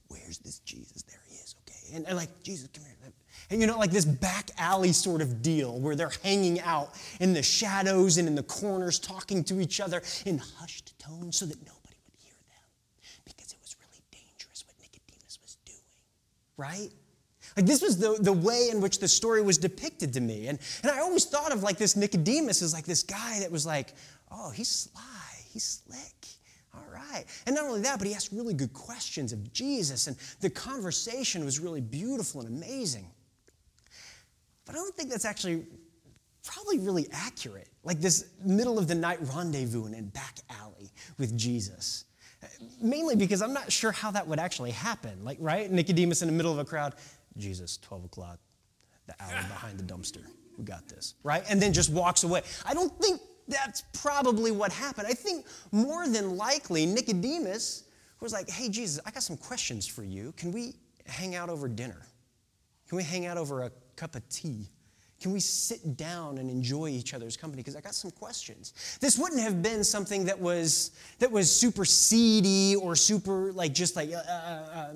where's 0.08 0.38
this 0.38 0.60
Jesus? 0.60 1.02
There 1.02 1.20
he 1.28 1.36
is, 1.36 1.54
okay. 1.62 1.96
And, 1.96 2.06
and 2.06 2.16
like, 2.16 2.42
Jesus, 2.42 2.68
come 2.72 2.84
here. 2.84 2.96
And 3.50 3.60
you 3.60 3.66
know, 3.66 3.78
like 3.78 3.90
this 3.90 4.04
back 4.04 4.50
alley 4.58 4.92
sort 4.92 5.20
of 5.20 5.40
deal 5.40 5.78
where 5.78 5.94
they're 5.94 6.12
hanging 6.22 6.60
out 6.60 6.90
in 7.20 7.32
the 7.32 7.42
shadows 7.42 8.18
and 8.18 8.26
in 8.26 8.34
the 8.34 8.42
corners 8.42 8.98
talking 8.98 9.44
to 9.44 9.60
each 9.60 9.80
other 9.80 10.02
in 10.24 10.38
hushed 10.38 10.98
tones 10.98 11.36
so 11.36 11.46
that 11.46 11.58
nobody 11.58 11.96
would 12.06 12.18
hear 12.18 12.34
them 12.48 12.68
because 13.24 13.52
it 13.52 13.58
was 13.62 13.76
really 13.78 14.02
dangerous 14.10 14.64
what 14.66 14.74
Nicodemus 14.80 15.38
was 15.42 15.56
doing, 15.64 15.78
right? 16.56 16.90
Like 17.56 17.66
this 17.66 17.80
was 17.80 17.98
the, 17.98 18.18
the 18.20 18.32
way 18.32 18.68
in 18.70 18.80
which 18.80 18.98
the 18.98 19.08
story 19.08 19.40
was 19.40 19.56
depicted 19.56 20.12
to 20.14 20.20
me. 20.20 20.48
And, 20.48 20.58
and 20.82 20.92
I 20.92 21.00
always 21.00 21.24
thought 21.24 21.52
of 21.52 21.62
like 21.62 21.78
this 21.78 21.96
Nicodemus 21.96 22.60
as 22.62 22.74
like 22.74 22.84
this 22.84 23.02
guy 23.02 23.40
that 23.40 23.50
was 23.50 23.64
like, 23.64 23.94
oh, 24.30 24.50
he's 24.50 24.68
sly, 24.68 25.02
he's 25.52 25.82
slick. 25.84 26.26
All 26.74 26.84
right. 26.92 27.24
And 27.46 27.54
not 27.54 27.64
only 27.64 27.80
that, 27.82 27.98
but 27.98 28.06
he 28.06 28.14
asked 28.14 28.30
really 28.32 28.52
good 28.52 28.74
questions 28.74 29.32
of 29.32 29.52
Jesus, 29.52 30.06
and 30.06 30.16
the 30.40 30.50
conversation 30.50 31.44
was 31.44 31.58
really 31.58 31.80
beautiful 31.80 32.42
and 32.42 32.48
amazing. 32.62 33.06
But 34.66 34.74
I 34.74 34.78
don't 34.78 34.94
think 34.94 35.10
that's 35.10 35.24
actually 35.24 35.64
probably 36.44 36.78
really 36.78 37.06
accurate. 37.12 37.68
Like 37.84 38.00
this 38.00 38.26
middle 38.44 38.78
of 38.78 38.88
the 38.88 38.94
night 38.94 39.18
rendezvous 39.34 39.86
in 39.86 39.94
a 39.94 40.02
back 40.02 40.36
alley 40.50 40.90
with 41.18 41.36
Jesus. 41.36 42.04
Mainly 42.80 43.16
because 43.16 43.42
I'm 43.42 43.54
not 43.54 43.72
sure 43.72 43.92
how 43.92 44.10
that 44.10 44.26
would 44.26 44.38
actually 44.38 44.72
happen. 44.72 45.24
Like, 45.24 45.38
right? 45.40 45.70
Nicodemus 45.70 46.22
in 46.22 46.28
the 46.28 46.34
middle 46.34 46.52
of 46.52 46.58
a 46.58 46.64
crowd, 46.64 46.94
Jesus, 47.36 47.78
12 47.78 48.04
o'clock, 48.04 48.38
the 49.06 49.20
alley 49.22 49.46
behind 49.48 49.78
the 49.78 49.84
dumpster. 49.84 50.24
We 50.58 50.64
got 50.64 50.88
this, 50.88 51.14
right? 51.22 51.44
And 51.48 51.60
then 51.60 51.72
just 51.72 51.90
walks 51.90 52.24
away. 52.24 52.42
I 52.64 52.74
don't 52.74 52.92
think 53.00 53.20
that's 53.46 53.82
probably 53.92 54.50
what 54.50 54.72
happened. 54.72 55.06
I 55.06 55.14
think 55.14 55.46
more 55.70 56.08
than 56.08 56.36
likely, 56.36 56.86
Nicodemus 56.86 57.84
was 58.20 58.32
like, 58.32 58.48
hey, 58.48 58.68
Jesus, 58.68 59.00
I 59.06 59.10
got 59.10 59.22
some 59.22 59.36
questions 59.36 59.86
for 59.86 60.02
you. 60.02 60.32
Can 60.36 60.52
we 60.52 60.74
hang 61.06 61.34
out 61.34 61.48
over 61.48 61.68
dinner? 61.68 62.02
Can 62.88 62.96
we 62.96 63.02
hang 63.02 63.26
out 63.26 63.36
over 63.36 63.62
a 63.62 63.70
cup 63.96 64.14
of 64.14 64.28
tea? 64.28 64.68
Can 65.20 65.32
we 65.32 65.40
sit 65.40 65.96
down 65.96 66.38
and 66.38 66.50
enjoy 66.50 66.88
each 66.88 67.14
other's 67.14 67.36
company? 67.36 67.62
Because 67.62 67.74
I 67.74 67.80
got 67.80 67.94
some 67.94 68.10
questions. 68.10 68.74
This 69.00 69.18
wouldn't 69.18 69.40
have 69.40 69.62
been 69.62 69.82
something 69.82 70.26
that 70.26 70.38
was 70.38 70.90
that 71.18 71.32
was 71.32 71.50
super 71.50 71.86
seedy 71.86 72.76
or 72.76 72.94
super 72.94 73.52
like 73.52 73.72
just 73.72 73.96
like 73.96 74.12
uh, 74.12 74.16
uh, 74.16 74.20
uh, 74.20 74.88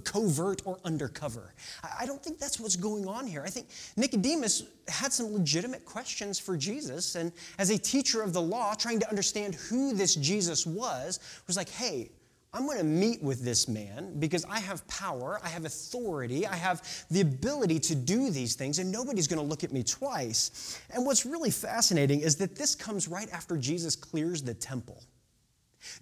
covert 0.00 0.62
or 0.64 0.78
undercover. 0.84 1.54
I 1.98 2.06
don't 2.06 2.22
think 2.22 2.38
that's 2.38 2.58
what's 2.60 2.76
going 2.76 3.06
on 3.06 3.26
here. 3.26 3.42
I 3.44 3.50
think 3.50 3.68
Nicodemus 3.96 4.64
had 4.88 5.12
some 5.12 5.32
legitimate 5.32 5.84
questions 5.84 6.38
for 6.38 6.56
Jesus, 6.56 7.14
and 7.14 7.32
as 7.58 7.70
a 7.70 7.78
teacher 7.78 8.22
of 8.22 8.32
the 8.32 8.42
law, 8.42 8.74
trying 8.74 9.00
to 9.00 9.08
understand 9.08 9.54
who 9.54 9.94
this 9.94 10.14
Jesus 10.14 10.66
was, 10.66 11.20
was 11.46 11.56
like, 11.56 11.68
hey. 11.68 12.10
I'm 12.56 12.66
going 12.66 12.78
to 12.78 12.84
meet 12.84 13.20
with 13.20 13.44
this 13.44 13.66
man 13.66 14.16
because 14.20 14.44
I 14.44 14.60
have 14.60 14.86
power, 14.86 15.40
I 15.42 15.48
have 15.48 15.64
authority, 15.64 16.46
I 16.46 16.54
have 16.54 17.04
the 17.10 17.20
ability 17.20 17.80
to 17.80 17.96
do 17.96 18.30
these 18.30 18.54
things, 18.54 18.78
and 18.78 18.92
nobody's 18.92 19.26
going 19.26 19.40
to 19.40 19.44
look 19.44 19.64
at 19.64 19.72
me 19.72 19.82
twice. 19.82 20.80
And 20.90 21.04
what's 21.04 21.26
really 21.26 21.50
fascinating 21.50 22.20
is 22.20 22.36
that 22.36 22.54
this 22.54 22.76
comes 22.76 23.08
right 23.08 23.28
after 23.32 23.56
Jesus 23.56 23.96
clears 23.96 24.40
the 24.40 24.54
temple. 24.54 25.02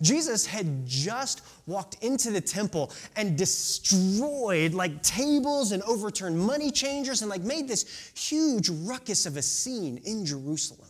Jesus 0.00 0.46
had 0.46 0.86
just 0.86 1.42
walked 1.66 2.02
into 2.02 2.30
the 2.30 2.40
temple 2.40 2.92
and 3.16 3.36
destroyed 3.36 4.74
like 4.74 5.02
tables 5.02 5.72
and 5.72 5.82
overturned 5.84 6.38
money 6.38 6.70
changers 6.70 7.22
and 7.22 7.30
like 7.30 7.42
made 7.42 7.68
this 7.68 8.12
huge 8.16 8.68
ruckus 8.68 9.26
of 9.26 9.36
a 9.36 9.42
scene 9.42 9.98
in 10.04 10.24
Jerusalem. 10.24 10.88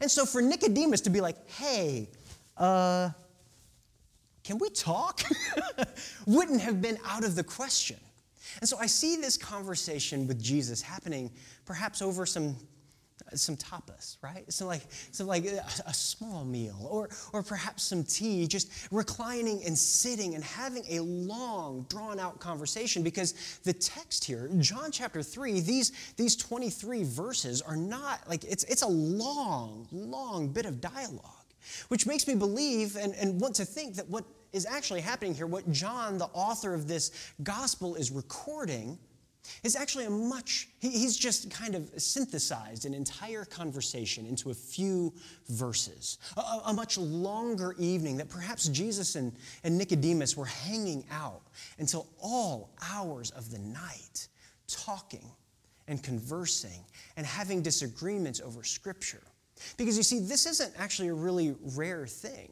And 0.00 0.10
so 0.10 0.24
for 0.24 0.40
Nicodemus 0.40 1.00
to 1.02 1.10
be 1.10 1.20
like, 1.20 1.48
hey, 1.50 2.08
uh, 2.56 3.10
can 4.44 4.58
we 4.58 4.70
talk? 4.70 5.22
Wouldn't 6.26 6.60
have 6.60 6.80
been 6.80 6.98
out 7.06 7.24
of 7.24 7.34
the 7.34 7.44
question. 7.44 7.98
And 8.60 8.68
so 8.68 8.78
I 8.78 8.86
see 8.86 9.16
this 9.16 9.36
conversation 9.36 10.26
with 10.26 10.42
Jesus 10.42 10.80
happening 10.80 11.30
perhaps 11.64 12.00
over 12.00 12.24
some 12.24 12.56
some 13.34 13.56
tapas, 13.56 14.16
right? 14.22 14.50
So 14.52 14.66
like, 14.66 14.82
so 15.10 15.24
like 15.24 15.44
a, 15.46 15.64
a, 15.86 15.94
small 15.94 16.44
meal, 16.44 16.86
or 16.90 17.08
or 17.32 17.42
perhaps 17.42 17.82
some 17.84 18.04
tea, 18.04 18.46
just 18.46 18.70
reclining 18.90 19.62
and 19.64 19.76
sitting 19.76 20.34
and 20.34 20.42
having 20.42 20.84
a 20.88 21.00
long, 21.00 21.86
drawn-out 21.88 22.40
conversation. 22.40 23.02
Because 23.02 23.60
the 23.64 23.72
text 23.72 24.24
here, 24.24 24.50
John 24.58 24.90
chapter 24.90 25.22
three, 25.22 25.60
these 25.60 25.92
these 26.16 26.36
23 26.36 27.04
verses 27.04 27.62
are 27.62 27.76
not 27.76 28.28
like 28.28 28.44
it's 28.44 28.64
it's 28.64 28.82
a 28.82 28.88
long, 28.88 29.86
long 29.92 30.48
bit 30.48 30.66
of 30.66 30.80
dialogue, 30.80 31.52
which 31.88 32.06
makes 32.06 32.26
me 32.26 32.34
believe 32.34 32.96
and, 32.96 33.14
and 33.14 33.40
want 33.40 33.54
to 33.56 33.64
think 33.64 33.96
that 33.96 34.08
what 34.08 34.24
is 34.52 34.66
actually 34.66 35.00
happening 35.00 35.34
here, 35.34 35.46
what 35.46 35.70
John, 35.70 36.18
the 36.18 36.26
author 36.26 36.74
of 36.74 36.88
this 36.88 37.32
gospel, 37.42 37.94
is 37.96 38.10
recording, 38.10 38.98
is 39.62 39.76
actually 39.76 40.04
a 40.06 40.10
much, 40.10 40.68
he's 40.80 41.16
just 41.16 41.50
kind 41.50 41.74
of 41.74 41.90
synthesized 41.96 42.84
an 42.84 42.94
entire 42.94 43.44
conversation 43.44 44.26
into 44.26 44.50
a 44.50 44.54
few 44.54 45.12
verses. 45.48 46.18
A, 46.36 46.40
a, 46.66 46.72
much 46.72 46.98
longer 46.98 47.74
evening 47.78 48.16
that 48.18 48.28
perhaps 48.28 48.68
Jesus 48.68 49.16
and, 49.16 49.32
and 49.64 49.76
Nicodemus 49.76 50.36
were 50.36 50.46
hanging 50.46 51.04
out 51.10 51.42
until 51.78 52.06
all 52.20 52.70
hours 52.92 53.30
of 53.32 53.50
the 53.50 53.58
night, 53.58 54.28
talking 54.66 55.30
and 55.88 56.02
conversing 56.02 56.84
and 57.16 57.26
having 57.26 57.62
disagreements 57.62 58.40
over 58.40 58.62
Scripture. 58.62 59.22
Because 59.76 59.96
you 59.96 60.02
see, 60.02 60.20
this 60.20 60.46
isn't 60.46 60.72
actually 60.78 61.08
a 61.08 61.14
really 61.14 61.56
rare 61.74 62.06
thing. 62.06 62.50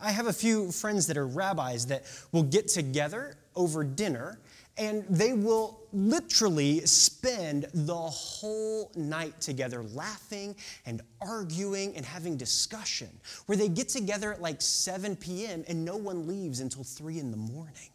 I 0.00 0.12
have 0.12 0.28
a 0.28 0.32
few 0.32 0.72
friends 0.72 1.06
that 1.08 1.18
are 1.18 1.26
rabbis 1.26 1.86
that 1.86 2.04
will 2.32 2.42
get 2.42 2.68
together 2.68 3.36
over 3.54 3.84
dinner 3.84 4.40
and 4.78 5.04
they 5.08 5.32
will 5.32 5.80
literally 5.92 6.80
spend 6.86 7.66
the 7.74 7.94
whole 7.94 8.92
night 8.94 9.40
together 9.40 9.82
laughing 9.94 10.54
and 10.86 11.02
arguing 11.20 11.96
and 11.96 12.04
having 12.04 12.36
discussion 12.36 13.08
where 13.46 13.56
they 13.56 13.68
get 13.68 13.88
together 13.88 14.32
at 14.32 14.40
like 14.40 14.60
7 14.60 15.16
p.m. 15.16 15.64
and 15.66 15.84
no 15.84 15.96
one 15.96 16.26
leaves 16.26 16.60
until 16.60 16.84
3 16.84 17.18
in 17.18 17.30
the 17.30 17.36
morning. 17.36 17.90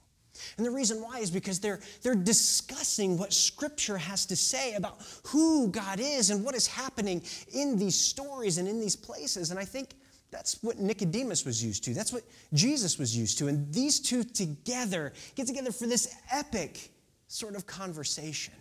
And 0.58 0.66
the 0.66 0.72
reason 0.72 1.02
why 1.02 1.20
is 1.20 1.30
because 1.30 1.60
they're, 1.60 1.80
they're 2.02 2.16
discussing 2.16 3.18
what 3.18 3.32
Scripture 3.32 3.98
has 3.98 4.26
to 4.26 4.36
say 4.36 4.74
about 4.74 4.98
who 5.28 5.70
God 5.70 6.00
is 6.02 6.32
and 6.32 6.44
what 6.44 6.56
is 6.56 6.68
happening 6.68 7.22
in 7.54 7.78
these 7.78 7.96
stories 7.96 8.58
and 8.58 8.68
in 8.68 8.80
these 8.80 8.96
places. 8.96 9.52
And 9.52 9.60
I 9.60 9.66
think 9.66 9.92
that's 10.34 10.62
what 10.64 10.80
Nicodemus 10.80 11.46
was 11.46 11.64
used 11.64 11.84
to. 11.84 11.94
That's 11.94 12.12
what 12.12 12.24
Jesus 12.54 12.98
was 12.98 13.16
used 13.16 13.38
to. 13.38 13.48
And 13.48 13.72
these 13.72 14.00
two 14.00 14.24
together 14.24 15.14
get 15.36 15.46
together 15.48 15.72
for 15.72 15.86
this 15.86 16.16
epic 16.32 16.90
sort 17.28 17.56
of 17.56 17.68
conversation. 17.68 18.56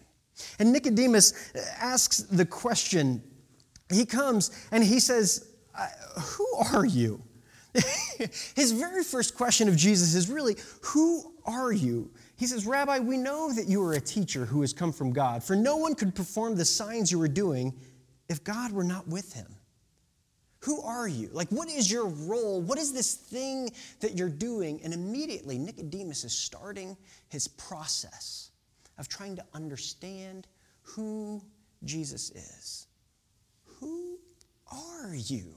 And 0.59 0.73
Nicodemus 0.73 1.53
uh, 1.55 1.61
asks 1.81 2.19
the 2.19 2.45
question. 2.45 3.23
He 3.91 4.05
comes 4.05 4.51
and 4.71 4.85
he 4.85 5.01
says, 5.01 5.49
Who 6.21 6.47
are 6.73 6.85
you? 6.85 7.23
His 8.55 8.73
very 8.73 9.03
first 9.03 9.35
question 9.35 9.67
of 9.69 9.77
Jesus 9.77 10.15
is 10.15 10.29
really, 10.29 10.57
Who 10.83 11.33
are 11.47 11.73
you? 11.73 12.11
He 12.37 12.47
says, 12.47 12.67
Rabbi, 12.67 12.99
we 12.99 13.17
know 13.17 13.53
that 13.53 13.67
you 13.67 13.83
are 13.83 13.95
a 13.95 14.01
teacher 14.01 14.45
who 14.45 14.61
has 14.61 14.73
come 14.73 14.93
from 14.93 15.13
God, 15.13 15.43
for 15.43 15.57
no 15.57 15.77
one 15.77 15.95
could 15.95 16.15
perform 16.15 16.57
the 16.57 16.65
signs 16.65 17.11
you 17.11 17.21
are 17.23 17.29
doing 17.29 17.73
if 18.29 18.45
God 18.45 18.73
were 18.73 18.85
not 18.85 19.09
with 19.09 19.33
him. 19.33 19.47
Who 20.63 20.81
are 20.83 21.09
you? 21.09 21.29
Like, 21.33 21.49
what 21.49 21.69
is 21.69 21.91
your 21.91 22.07
role? 22.07 22.61
What 22.61 22.79
is 22.79 22.93
this 22.93 23.15
thing 23.15 23.71
that 24.01 24.17
you're 24.17 24.29
doing? 24.29 24.81
And 24.85 24.95
immediately, 24.95 25.59
Nicodemus 25.59 26.23
is 26.23 26.33
starting 26.33 26.97
his 27.29 27.49
process 27.49 28.51
of 28.99 29.09
trying 29.09 29.35
to 29.37 29.45
understand 29.55 30.47
who 30.83 31.43
Jesus 31.85 32.31
is. 32.31 32.87
Who 33.81 34.19
are 34.71 35.15
you? 35.15 35.53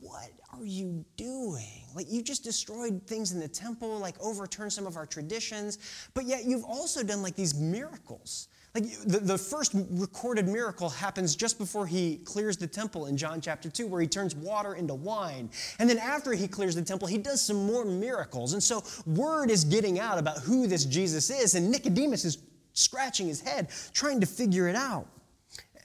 What 0.00 0.30
are 0.52 0.66
you 0.66 1.02
doing? 1.16 1.84
Like, 1.94 2.06
you 2.10 2.22
just 2.22 2.44
destroyed 2.44 3.00
things 3.06 3.32
in 3.32 3.40
the 3.40 3.48
temple, 3.48 3.98
like 3.98 4.16
overturned 4.20 4.72
some 4.72 4.86
of 4.86 4.96
our 4.96 5.06
traditions, 5.06 5.78
but 6.12 6.24
yet 6.24 6.44
you've 6.44 6.64
also 6.64 7.02
done 7.02 7.22
like 7.22 7.36
these 7.36 7.54
miracles. 7.54 8.48
Like 8.74 8.84
the, 9.04 9.18
the 9.18 9.36
first 9.36 9.72
recorded 9.90 10.48
miracle 10.48 10.88
happens 10.88 11.36
just 11.36 11.58
before 11.58 11.86
he 11.86 12.16
clears 12.24 12.56
the 12.56 12.66
temple 12.66 13.06
in 13.06 13.18
John 13.18 13.42
chapter 13.42 13.68
2, 13.68 13.86
where 13.86 14.00
he 14.00 14.06
turns 14.06 14.34
water 14.34 14.74
into 14.74 14.94
wine. 14.94 15.50
And 15.78 15.88
then 15.88 15.98
after 15.98 16.32
he 16.32 16.48
clears 16.48 16.74
the 16.74 16.82
temple, 16.82 17.06
he 17.06 17.18
does 17.18 17.42
some 17.42 17.66
more 17.66 17.84
miracles. 17.84 18.54
And 18.54 18.62
so 18.62 18.82
word 19.04 19.50
is 19.50 19.64
getting 19.64 19.98
out 19.98 20.18
about 20.18 20.38
who 20.38 20.66
this 20.66 20.86
Jesus 20.86 21.28
is, 21.28 21.54
and 21.54 21.70
Nicodemus 21.70 22.24
is 22.24 22.38
scratching 22.72 23.26
his 23.26 23.42
head, 23.42 23.68
trying 23.92 24.20
to 24.20 24.26
figure 24.26 24.68
it 24.68 24.76
out. 24.76 25.06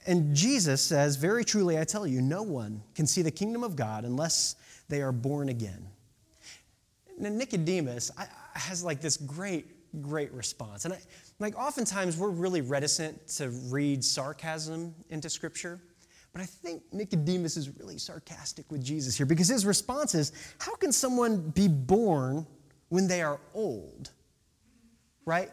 And 0.06 0.34
Jesus 0.34 0.80
says, 0.80 1.16
Very 1.16 1.44
truly, 1.44 1.78
I 1.78 1.84
tell 1.84 2.06
you, 2.06 2.22
no 2.22 2.42
one 2.42 2.82
can 2.94 3.06
see 3.06 3.20
the 3.20 3.30
kingdom 3.30 3.62
of 3.62 3.76
God 3.76 4.06
unless 4.06 4.56
they 4.88 5.02
are 5.02 5.12
born 5.12 5.50
again. 5.50 5.86
And 7.22 7.36
Nicodemus 7.36 8.10
has 8.54 8.82
like 8.82 9.02
this 9.02 9.18
great 9.18 9.66
great 10.00 10.32
response. 10.32 10.84
And 10.84 10.94
I, 10.94 10.98
like 11.38 11.56
oftentimes 11.56 12.16
we're 12.16 12.30
really 12.30 12.60
reticent 12.60 13.28
to 13.28 13.50
read 13.50 14.04
sarcasm 14.04 14.94
into 15.10 15.30
scripture. 15.30 15.80
But 16.32 16.42
I 16.42 16.46
think 16.46 16.82
Nicodemus 16.92 17.56
is 17.56 17.70
really 17.78 17.98
sarcastic 17.98 18.70
with 18.70 18.82
Jesus 18.82 19.16
here 19.16 19.26
because 19.26 19.48
his 19.48 19.64
response 19.64 20.14
is 20.14 20.32
how 20.58 20.74
can 20.74 20.92
someone 20.92 21.50
be 21.50 21.68
born 21.68 22.46
when 22.88 23.06
they 23.06 23.22
are 23.22 23.40
old? 23.54 24.10
Right? 25.24 25.50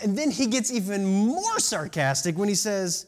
And 0.00 0.16
then 0.16 0.30
he 0.30 0.46
gets 0.46 0.72
even 0.72 1.04
more 1.06 1.58
sarcastic 1.58 2.36
when 2.36 2.48
he 2.48 2.54
says, 2.54 3.06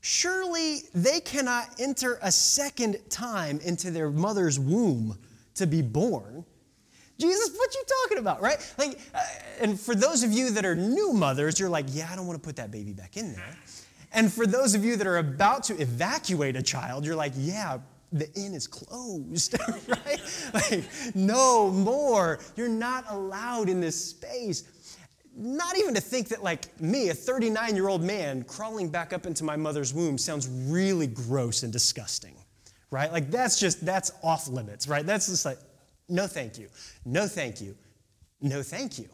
Surely 0.00 0.82
they 0.94 1.20
cannot 1.20 1.68
enter 1.80 2.18
a 2.22 2.30
second 2.30 2.98
time 3.10 3.58
into 3.60 3.90
their 3.90 4.10
mother's 4.10 4.58
womb 4.58 5.18
to 5.54 5.66
be 5.66 5.82
born. 5.82 6.44
Jesus, 7.18 7.50
what 7.56 7.74
you 7.74 7.82
talking 8.04 8.18
about, 8.18 8.40
right? 8.40 8.74
Like, 8.78 9.00
uh, 9.12 9.18
and 9.60 9.78
for 9.78 9.94
those 9.94 10.22
of 10.22 10.32
you 10.32 10.50
that 10.52 10.64
are 10.64 10.76
new 10.76 11.12
mothers, 11.12 11.58
you're 11.58 11.68
like, 11.68 11.86
yeah, 11.88 12.08
I 12.10 12.16
don't 12.16 12.26
want 12.26 12.40
to 12.40 12.46
put 12.46 12.56
that 12.56 12.70
baby 12.70 12.92
back 12.92 13.16
in 13.16 13.32
there. 13.32 13.56
And 14.12 14.32
for 14.32 14.46
those 14.46 14.74
of 14.74 14.84
you 14.84 14.96
that 14.96 15.06
are 15.06 15.18
about 15.18 15.64
to 15.64 15.80
evacuate 15.80 16.56
a 16.56 16.62
child, 16.62 17.04
you're 17.04 17.16
like, 17.16 17.32
yeah, 17.36 17.78
the 18.12 18.32
inn 18.34 18.54
is 18.54 18.66
closed, 18.66 19.56
right? 19.88 20.50
Like, 20.54 20.84
no 21.14 21.70
more. 21.70 22.38
You're 22.56 22.68
not 22.68 23.04
allowed 23.10 23.68
in 23.68 23.80
this 23.80 24.02
space. 24.02 24.64
Not 25.36 25.76
even 25.76 25.94
to 25.94 26.00
think 26.00 26.28
that, 26.28 26.42
like 26.42 26.80
me, 26.80 27.10
a 27.10 27.14
39 27.14 27.74
year 27.74 27.88
old 27.88 28.02
man 28.02 28.44
crawling 28.44 28.88
back 28.88 29.12
up 29.12 29.26
into 29.26 29.44
my 29.44 29.56
mother's 29.56 29.92
womb 29.92 30.18
sounds 30.18 30.48
really 30.48 31.06
gross 31.06 31.62
and 31.64 31.72
disgusting, 31.72 32.34
right? 32.90 33.12
Like, 33.12 33.30
that's 33.30 33.58
just, 33.60 33.84
that's 33.84 34.10
off 34.22 34.48
limits, 34.48 34.88
right? 34.88 35.04
That's 35.04 35.26
just 35.26 35.44
like, 35.44 35.58
no 36.08 36.26
thank 36.26 36.58
you. 36.58 36.68
No 37.04 37.26
thank 37.26 37.60
you. 37.60 37.76
No 38.40 38.62
thank 38.62 38.98
you. 38.98 39.08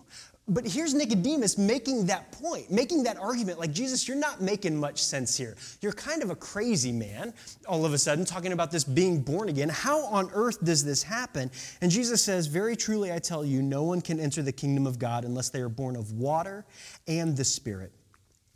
But 0.47 0.67
here's 0.67 0.93
Nicodemus 0.93 1.57
making 1.57 2.07
that 2.07 2.31
point, 2.33 2.71
making 2.71 3.05
that 3.05 3.17
argument 3.17 3.59
like, 3.59 3.73
Jesus, 3.73 4.07
you're 4.07 4.17
not 4.17 4.43
making 4.43 4.77
much 4.77 5.03
sense 5.03 5.35
here. 5.39 5.57
You're 5.81 5.93
kind 5.93 6.23
of 6.23 6.29
a 6.29 6.37
crazy 6.37 6.93
man, 6.93 7.33
all 7.67 7.87
of 7.87 7.95
a 7.95 7.99
sudden, 7.99 8.27
talking 8.27 8.53
about 8.53 8.71
this 8.71 8.85
being 8.85 9.23
born 9.23 9.49
again. 9.49 9.71
How 9.71 10.05
on 10.05 10.31
earth 10.35 10.63
does 10.63 10.85
this 10.85 11.03
happen? 11.03 11.51
And 11.81 11.91
Jesus 11.91 12.23
says, 12.23 12.47
Very 12.47 12.77
truly, 12.77 13.11
I 13.11 13.21
tell 13.21 13.43
you, 13.43 13.63
no 13.63 13.85
one 13.85 14.03
can 14.03 14.21
enter 14.21 14.43
the 14.43 14.53
kingdom 14.53 14.87
of 14.87 14.99
God 14.99 15.25
unless 15.25 15.49
they 15.49 15.61
are 15.61 15.71
born 15.71 15.97
of 15.97 16.13
water 16.13 16.67
and 17.09 17.35
the 17.35 17.45
Spirit. 17.45 17.93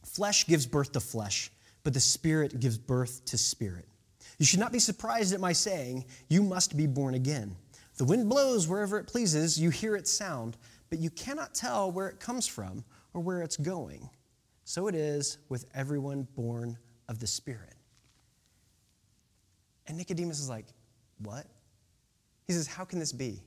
Flesh 0.04 0.46
gives 0.46 0.66
birth 0.66 0.92
to 0.92 1.00
flesh, 1.00 1.50
but 1.84 1.94
the 1.94 2.00
Spirit 2.00 2.60
gives 2.60 2.76
birth 2.76 3.24
to 3.26 3.38
spirit. 3.38 3.86
You 4.38 4.44
should 4.44 4.60
not 4.60 4.72
be 4.72 4.78
surprised 4.78 5.32
at 5.32 5.40
my 5.40 5.52
saying, 5.52 6.04
You 6.28 6.42
must 6.42 6.76
be 6.76 6.86
born 6.86 7.14
again. 7.14 7.56
The 7.98 8.04
wind 8.04 8.28
blows 8.28 8.66
wherever 8.66 8.98
it 8.98 9.06
pleases, 9.06 9.60
you 9.60 9.70
hear 9.70 9.94
its 9.94 10.10
sound 10.10 10.56
but 10.90 10.98
you 10.98 11.10
cannot 11.10 11.54
tell 11.54 11.90
where 11.90 12.08
it 12.08 12.20
comes 12.20 12.46
from 12.46 12.84
or 13.14 13.20
where 13.20 13.42
it's 13.42 13.56
going. 13.56 14.08
So 14.64 14.86
it 14.86 14.94
is 14.94 15.38
with 15.48 15.66
everyone 15.74 16.26
born 16.34 16.78
of 17.08 17.18
the 17.18 17.26
Spirit. 17.26 17.74
And 19.86 19.96
Nicodemus 19.96 20.40
is 20.40 20.48
like, 20.48 20.66
What? 21.22 21.46
He 22.46 22.52
says, 22.52 22.66
How 22.66 22.84
can 22.84 22.98
this 22.98 23.12
be? 23.12 23.42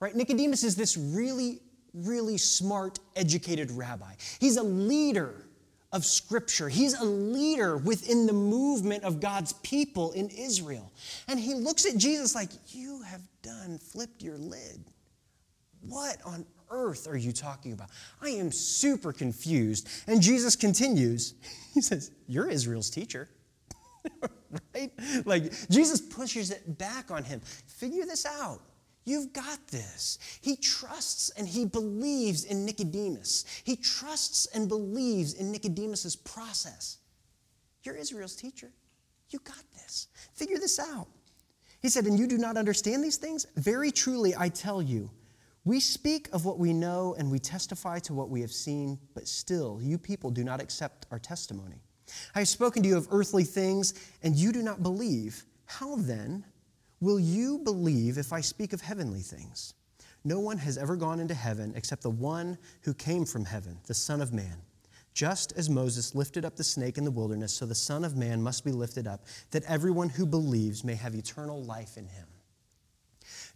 Right? 0.00 0.14
Nicodemus 0.14 0.64
is 0.64 0.76
this 0.76 0.96
really, 0.96 1.60
really 1.94 2.38
smart, 2.38 2.98
educated 3.16 3.70
rabbi. 3.70 4.14
He's 4.40 4.56
a 4.56 4.62
leader 4.62 5.46
of 5.92 6.04
Scripture. 6.04 6.68
He's 6.68 6.94
a 6.94 7.04
leader 7.04 7.76
within 7.76 8.26
the 8.26 8.32
movement 8.32 9.04
of 9.04 9.20
God's 9.20 9.54
people 9.54 10.12
in 10.12 10.28
Israel. 10.28 10.92
And 11.28 11.40
he 11.40 11.54
looks 11.54 11.86
at 11.86 11.96
Jesus 11.96 12.34
like, 12.34 12.50
You 12.68 13.02
have 13.02 13.22
done 13.42 13.78
flipped 13.78 14.22
your 14.22 14.36
lid. 14.36 14.84
What 15.80 16.18
on 16.24 16.44
earth 16.70 17.08
are 17.08 17.16
you 17.16 17.32
talking 17.32 17.72
about? 17.72 17.88
I 18.20 18.30
am 18.30 18.52
super 18.52 19.12
confused. 19.12 19.88
And 20.06 20.20
Jesus 20.20 20.56
continues. 20.56 21.34
He 21.74 21.82
says, 21.82 22.10
You're 22.26 22.50
Israel's 22.50 22.90
teacher. 22.90 23.28
right? 24.74 24.90
Like 25.24 25.52
Jesus 25.70 26.00
pushes 26.00 26.50
it 26.50 26.76
back 26.76 27.12
on 27.12 27.22
him. 27.22 27.40
Figure 27.40 28.04
this 28.04 28.26
out. 28.26 28.60
You've 29.04 29.32
got 29.32 29.66
this. 29.68 30.18
He 30.40 30.56
trusts 30.56 31.30
and 31.30 31.48
he 31.48 31.64
believes 31.64 32.44
in 32.44 32.64
Nicodemus. 32.64 33.44
He 33.64 33.76
trusts 33.76 34.46
and 34.54 34.68
believes 34.68 35.34
in 35.34 35.50
Nicodemus's 35.50 36.16
process. 36.16 36.98
You're 37.82 37.96
Israel's 37.96 38.36
teacher. 38.36 38.70
You 39.30 39.38
got 39.44 39.62
this. 39.74 40.08
Figure 40.34 40.58
this 40.58 40.78
out. 40.78 41.08
He 41.80 41.88
said, 41.88 42.06
And 42.06 42.18
you 42.18 42.26
do 42.26 42.38
not 42.38 42.56
understand 42.56 43.02
these 43.02 43.16
things? 43.16 43.46
Very 43.56 43.90
truly, 43.90 44.34
I 44.36 44.48
tell 44.48 44.82
you, 44.82 45.10
we 45.64 45.80
speak 45.80 46.28
of 46.32 46.44
what 46.44 46.58
we 46.58 46.72
know 46.72 47.14
and 47.18 47.30
we 47.30 47.38
testify 47.38 47.98
to 48.00 48.14
what 48.14 48.30
we 48.30 48.40
have 48.40 48.52
seen, 48.52 48.98
but 49.14 49.28
still, 49.28 49.78
you 49.82 49.98
people 49.98 50.30
do 50.30 50.44
not 50.44 50.60
accept 50.60 51.06
our 51.10 51.18
testimony. 51.18 51.82
I 52.34 52.38
have 52.40 52.48
spoken 52.48 52.82
to 52.82 52.88
you 52.88 52.96
of 52.96 53.08
earthly 53.10 53.44
things, 53.44 53.94
and 54.22 54.34
you 54.34 54.50
do 54.50 54.62
not 54.62 54.82
believe. 54.82 55.44
How 55.66 55.96
then 55.96 56.44
will 57.00 57.20
you 57.20 57.58
believe 57.58 58.18
if 58.18 58.32
I 58.32 58.40
speak 58.40 58.72
of 58.72 58.80
heavenly 58.80 59.20
things? 59.20 59.74
No 60.24 60.40
one 60.40 60.58
has 60.58 60.76
ever 60.76 60.96
gone 60.96 61.20
into 61.20 61.34
heaven 61.34 61.72
except 61.76 62.02
the 62.02 62.10
one 62.10 62.58
who 62.82 62.92
came 62.94 63.24
from 63.24 63.44
heaven, 63.44 63.78
the 63.86 63.94
Son 63.94 64.20
of 64.20 64.32
Man. 64.32 64.58
Just 65.14 65.52
as 65.56 65.68
Moses 65.68 66.14
lifted 66.14 66.44
up 66.44 66.56
the 66.56 66.64
snake 66.64 66.98
in 66.98 67.04
the 67.04 67.10
wilderness, 67.10 67.52
so 67.52 67.66
the 67.66 67.74
Son 67.74 68.04
of 68.04 68.16
Man 68.16 68.42
must 68.42 68.64
be 68.64 68.72
lifted 68.72 69.06
up, 69.06 69.24
that 69.50 69.64
everyone 69.64 70.08
who 70.08 70.26
believes 70.26 70.84
may 70.84 70.94
have 70.94 71.14
eternal 71.14 71.62
life 71.64 71.96
in 71.96 72.06
him. 72.06 72.26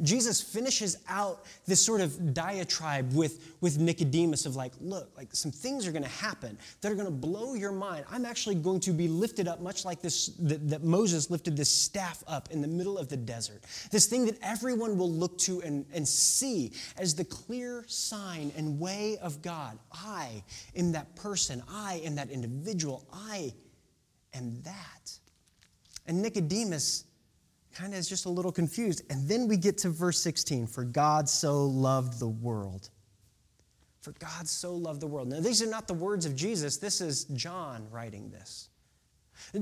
Jesus 0.03 0.41
finishes 0.41 0.99
out 1.09 1.45
this 1.67 1.85
sort 1.85 2.01
of 2.01 2.35
diatribe 2.35 3.12
with, 3.12 3.55
with 3.61 3.79
Nicodemus 3.79 4.47
of 4.47 4.57
like, 4.57 4.73
look, 4.81 5.11
like 5.17 5.29
some 5.35 5.53
things 5.53 5.87
are 5.87 5.93
going 5.93 6.03
to 6.03 6.09
happen 6.09 6.59
that 6.81 6.91
are 6.91 6.95
going 6.95 7.07
to 7.07 7.11
blow 7.11 7.55
your 7.55 7.73
mind. 7.73 8.05
I'm 8.11 8.25
actually 8.25 8.57
going 8.57 8.81
to 8.81 8.93
be 8.93 9.09
lifted 9.09 9.47
up, 9.47 9.61
much 9.61 9.85
like 9.85 10.03
this 10.03 10.27
that, 10.41 10.69
that 10.69 10.83
Moses 10.83 11.31
lifted 11.31 11.57
this 11.57 11.71
staff 11.71 12.25
up 12.27 12.51
in 12.51 12.61
the 12.61 12.69
middle 12.69 12.99
of 12.99 13.09
the 13.09 13.17
desert. 13.17 13.62
This 13.91 14.07
thing 14.07 14.27
that 14.27 14.38
everyone 14.43 14.99
will 14.99 15.11
look 15.11 15.38
to 15.38 15.61
and, 15.62 15.87
and 15.93 16.07
see 16.07 16.73
as 16.97 17.15
the 17.15 17.25
clear 17.25 17.85
sign 17.87 18.53
and 18.57 18.81
way 18.81 19.19
of 19.23 19.41
God. 19.43 19.79
I 19.93 20.43
am 20.77 20.93
that 20.93 21.15
person. 21.15 21.62
I 21.71 22.03
am 22.05 22.17
that 22.17 22.31
individual. 22.31 23.07
I 23.12 23.53
am 24.35 24.61
that. 24.62 25.19
And 26.07 26.21
Nicodemus 26.23 27.05
kind 27.75 27.93
of 27.93 27.99
is 27.99 28.09
just 28.09 28.27
a 28.27 28.31
little 28.31 28.53
confused. 28.53 29.03
And 29.11 29.29
then 29.29 29.49
we 29.49 29.57
get 29.57 29.79
to 29.79 29.91
verse 29.91 30.19
16 30.21 30.67
For 30.67 30.85
God 30.85 31.29
so 31.29 31.67
loved 31.67 32.19
the 32.19 32.29
world. 32.29 32.91
For 34.01 34.13
God 34.13 34.49
so 34.49 34.75
loved 34.75 35.01
the 35.01 35.07
world. 35.07 35.29
Now, 35.29 35.41
these 35.41 35.63
are 35.63 35.71
not 35.71 35.87
the 35.87 35.95
words 35.95 36.27
of 36.27 36.35
Jesus, 36.35 36.79
this 36.79 37.01
is 37.01 37.25
John 37.25 37.87
writing 37.91 38.31
this. 38.31 38.69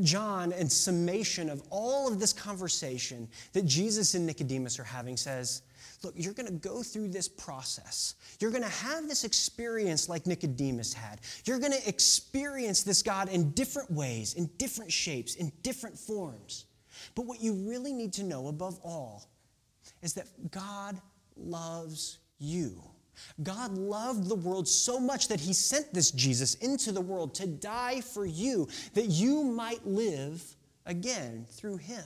John, 0.03 0.53
in 0.53 0.68
summation 0.68 1.49
of 1.49 1.62
all 1.70 2.09
of 2.09 2.20
this 2.20 2.33
conversation 2.33 3.29
that 3.53 3.64
Jesus 3.64 4.14
and 4.14 4.27
Nicodemus 4.27 4.79
are 4.79 4.85
having, 4.85 5.16
says, 5.16 5.62
Look, 6.03 6.14
you're 6.16 6.33
going 6.33 6.46
to 6.46 6.53
go 6.53 6.83
through 6.83 7.09
this 7.09 7.29
process. 7.29 8.14
You're 8.38 8.51
going 8.51 8.62
to 8.62 8.68
have 8.68 9.07
this 9.07 9.25
experience 9.25 10.09
like 10.09 10.27
Nicodemus 10.27 10.94
had. 10.94 11.20
You're 11.44 11.59
going 11.59 11.73
to 11.73 11.88
experience 11.88 12.83
this 12.83 13.03
God 13.03 13.29
in 13.29 13.51
different 13.51 13.90
ways, 13.90 14.33
in 14.35 14.46
different 14.57 14.90
shapes, 14.90 15.35
in 15.35 15.53
different 15.62 15.99
forms. 15.99 16.64
But 17.14 17.26
what 17.26 17.40
you 17.40 17.54
really 17.54 17.92
need 17.92 18.12
to 18.14 18.22
know 18.22 18.48
above 18.48 18.78
all 18.82 19.28
is 20.02 20.14
that 20.14 20.50
God 20.50 21.00
loves 21.36 22.18
you. 22.38 22.82
God 23.42 23.76
loved 23.76 24.28
the 24.28 24.34
world 24.34 24.66
so 24.66 24.98
much 24.98 25.28
that 25.28 25.40
he 25.40 25.52
sent 25.52 25.92
this 25.92 26.10
Jesus 26.10 26.54
into 26.54 26.90
the 26.92 27.00
world 27.00 27.34
to 27.34 27.46
die 27.46 28.00
for 28.00 28.24
you, 28.24 28.68
that 28.94 29.06
you 29.06 29.44
might 29.44 29.86
live 29.86 30.42
again 30.86 31.46
through 31.50 31.76
him. 31.76 32.04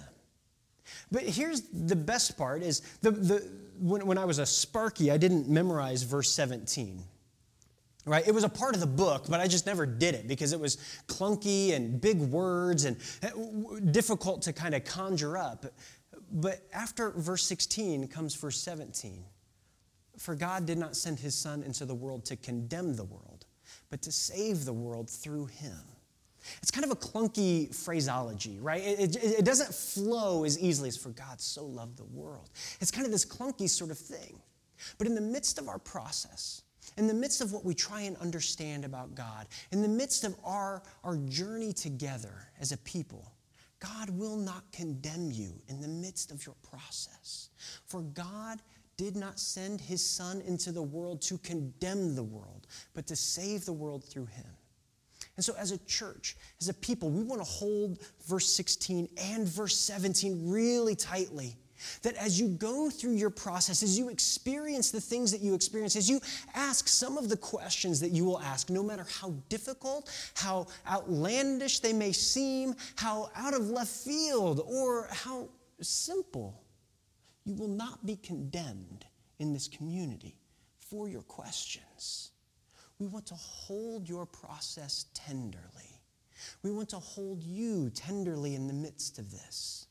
But 1.10 1.22
here's 1.22 1.62
the 1.62 1.96
best 1.96 2.36
part 2.36 2.62
is 2.62 2.80
the, 3.00 3.10
the, 3.10 3.50
when, 3.78 4.06
when 4.06 4.18
I 4.18 4.24
was 4.24 4.38
a 4.38 4.46
Sparky, 4.46 5.10
I 5.10 5.16
didn't 5.16 5.48
memorize 5.48 6.02
verse 6.02 6.30
17 6.30 7.02
right? 8.04 8.26
It 8.26 8.34
was 8.34 8.44
a 8.44 8.48
part 8.48 8.74
of 8.74 8.80
the 8.80 8.86
book, 8.86 9.26
but 9.28 9.40
I 9.40 9.48
just 9.48 9.66
never 9.66 9.86
did 9.86 10.14
it 10.14 10.28
because 10.28 10.52
it 10.52 10.60
was 10.60 10.76
clunky 11.06 11.74
and 11.74 12.00
big 12.00 12.20
words 12.20 12.84
and 12.84 12.96
eh, 13.22 13.30
difficult 13.90 14.42
to 14.42 14.52
kind 14.52 14.74
of 14.74 14.84
conjure 14.84 15.36
up. 15.36 15.66
But 16.30 16.66
after 16.72 17.10
verse 17.10 17.44
16 17.44 18.08
comes 18.08 18.34
verse 18.34 18.60
17. 18.60 19.24
For 20.18 20.34
God 20.34 20.66
did 20.66 20.78
not 20.78 20.96
send 20.96 21.18
his 21.18 21.34
Son 21.34 21.62
into 21.62 21.84
the 21.84 21.94
world 21.94 22.24
to 22.26 22.36
condemn 22.36 22.94
the 22.94 23.04
world, 23.04 23.46
but 23.90 24.02
to 24.02 24.12
save 24.12 24.64
the 24.64 24.72
world 24.72 25.10
through 25.10 25.46
him. 25.46 25.78
It's 26.60 26.70
kind 26.70 26.84
of 26.84 26.90
a 26.90 26.96
clunky 26.96 27.74
phraseology, 27.74 28.58
right? 28.60 28.82
It, 28.82 29.16
it, 29.16 29.38
it 29.38 29.44
doesn't 29.44 29.74
flow 29.74 30.44
as 30.44 30.58
easily 30.58 30.88
as 30.88 30.96
for 30.96 31.08
God 31.10 31.40
so 31.40 31.64
loved 31.64 31.96
the 31.96 32.04
world. 32.04 32.50
It's 32.80 32.90
kind 32.90 33.06
of 33.06 33.12
this 33.12 33.24
clunky 33.24 33.68
sort 33.68 33.90
of 33.90 33.98
thing. 33.98 34.38
But 34.98 35.06
in 35.06 35.14
the 35.14 35.20
midst 35.20 35.58
of 35.58 35.68
our 35.68 35.78
process, 35.78 36.62
in 36.96 37.06
the 37.06 37.14
midst 37.14 37.40
of 37.40 37.52
what 37.52 37.64
we 37.64 37.74
try 37.74 38.02
and 38.02 38.16
understand 38.18 38.84
about 38.84 39.14
God, 39.14 39.46
in 39.72 39.82
the 39.82 39.88
midst 39.88 40.24
of 40.24 40.36
our, 40.44 40.82
our 41.02 41.16
journey 41.16 41.72
together 41.72 42.48
as 42.60 42.72
a 42.72 42.76
people, 42.78 43.32
God 43.80 44.10
will 44.10 44.36
not 44.36 44.70
condemn 44.72 45.30
you 45.30 45.60
in 45.68 45.80
the 45.80 45.88
midst 45.88 46.30
of 46.30 46.44
your 46.46 46.54
process. 46.62 47.50
For 47.86 48.02
God 48.02 48.60
did 48.96 49.16
not 49.16 49.38
send 49.38 49.80
his 49.80 50.04
Son 50.04 50.40
into 50.42 50.72
the 50.72 50.82
world 50.82 51.20
to 51.22 51.38
condemn 51.38 52.14
the 52.14 52.22
world, 52.22 52.66
but 52.94 53.06
to 53.08 53.16
save 53.16 53.64
the 53.64 53.72
world 53.72 54.04
through 54.04 54.26
him. 54.26 54.46
And 55.36 55.44
so, 55.44 55.54
as 55.58 55.72
a 55.72 55.78
church, 55.78 56.36
as 56.60 56.68
a 56.68 56.74
people, 56.74 57.10
we 57.10 57.24
want 57.24 57.40
to 57.40 57.48
hold 57.48 57.98
verse 58.26 58.48
16 58.48 59.08
and 59.16 59.48
verse 59.48 59.76
17 59.76 60.48
really 60.48 60.94
tightly 60.94 61.56
that 62.02 62.14
as 62.16 62.40
you 62.40 62.48
go 62.48 62.90
through 62.90 63.14
your 63.14 63.30
process, 63.30 63.82
as 63.82 63.98
you 63.98 64.08
experience 64.08 64.90
the 64.90 65.00
things 65.00 65.32
that 65.32 65.40
you 65.40 65.54
experience, 65.54 65.96
as 65.96 66.08
you 66.08 66.20
ask 66.54 66.88
some 66.88 67.18
of 67.18 67.28
the 67.28 67.36
questions 67.36 68.00
that 68.00 68.10
you 68.10 68.24
will 68.24 68.40
ask, 68.40 68.70
no 68.70 68.82
matter 68.82 69.06
how 69.20 69.34
difficult, 69.48 70.10
how 70.34 70.66
outlandish 70.88 71.80
they 71.80 71.92
may 71.92 72.12
seem, 72.12 72.74
how 72.96 73.30
out 73.34 73.54
of 73.54 73.70
left 73.70 73.90
field, 73.90 74.60
or 74.66 75.08
how 75.10 75.48
simple, 75.80 76.62
you 77.44 77.54
will 77.54 77.68
not 77.68 78.04
be 78.06 78.16
condemned 78.16 79.04
in 79.38 79.52
this 79.52 79.68
community 79.68 80.36
for 80.78 81.08
your 81.08 81.22
questions. 81.22 82.30
We 82.98 83.06
want 83.06 83.26
to 83.26 83.34
hold 83.34 84.08
your 84.08 84.24
process 84.24 85.06
tenderly. 85.14 86.00
We 86.62 86.70
want 86.70 86.88
to 86.90 86.98
hold 86.98 87.42
you 87.42 87.90
tenderly 87.90 88.54
in 88.54 88.66
the 88.66 88.72
midst 88.72 89.18
of 89.18 89.30
this 89.30 89.86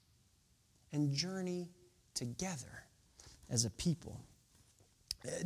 and 0.94 1.14
journey 1.14 1.70
together 2.14 2.86
as 3.50 3.66
a 3.66 3.70
people. 3.72 4.22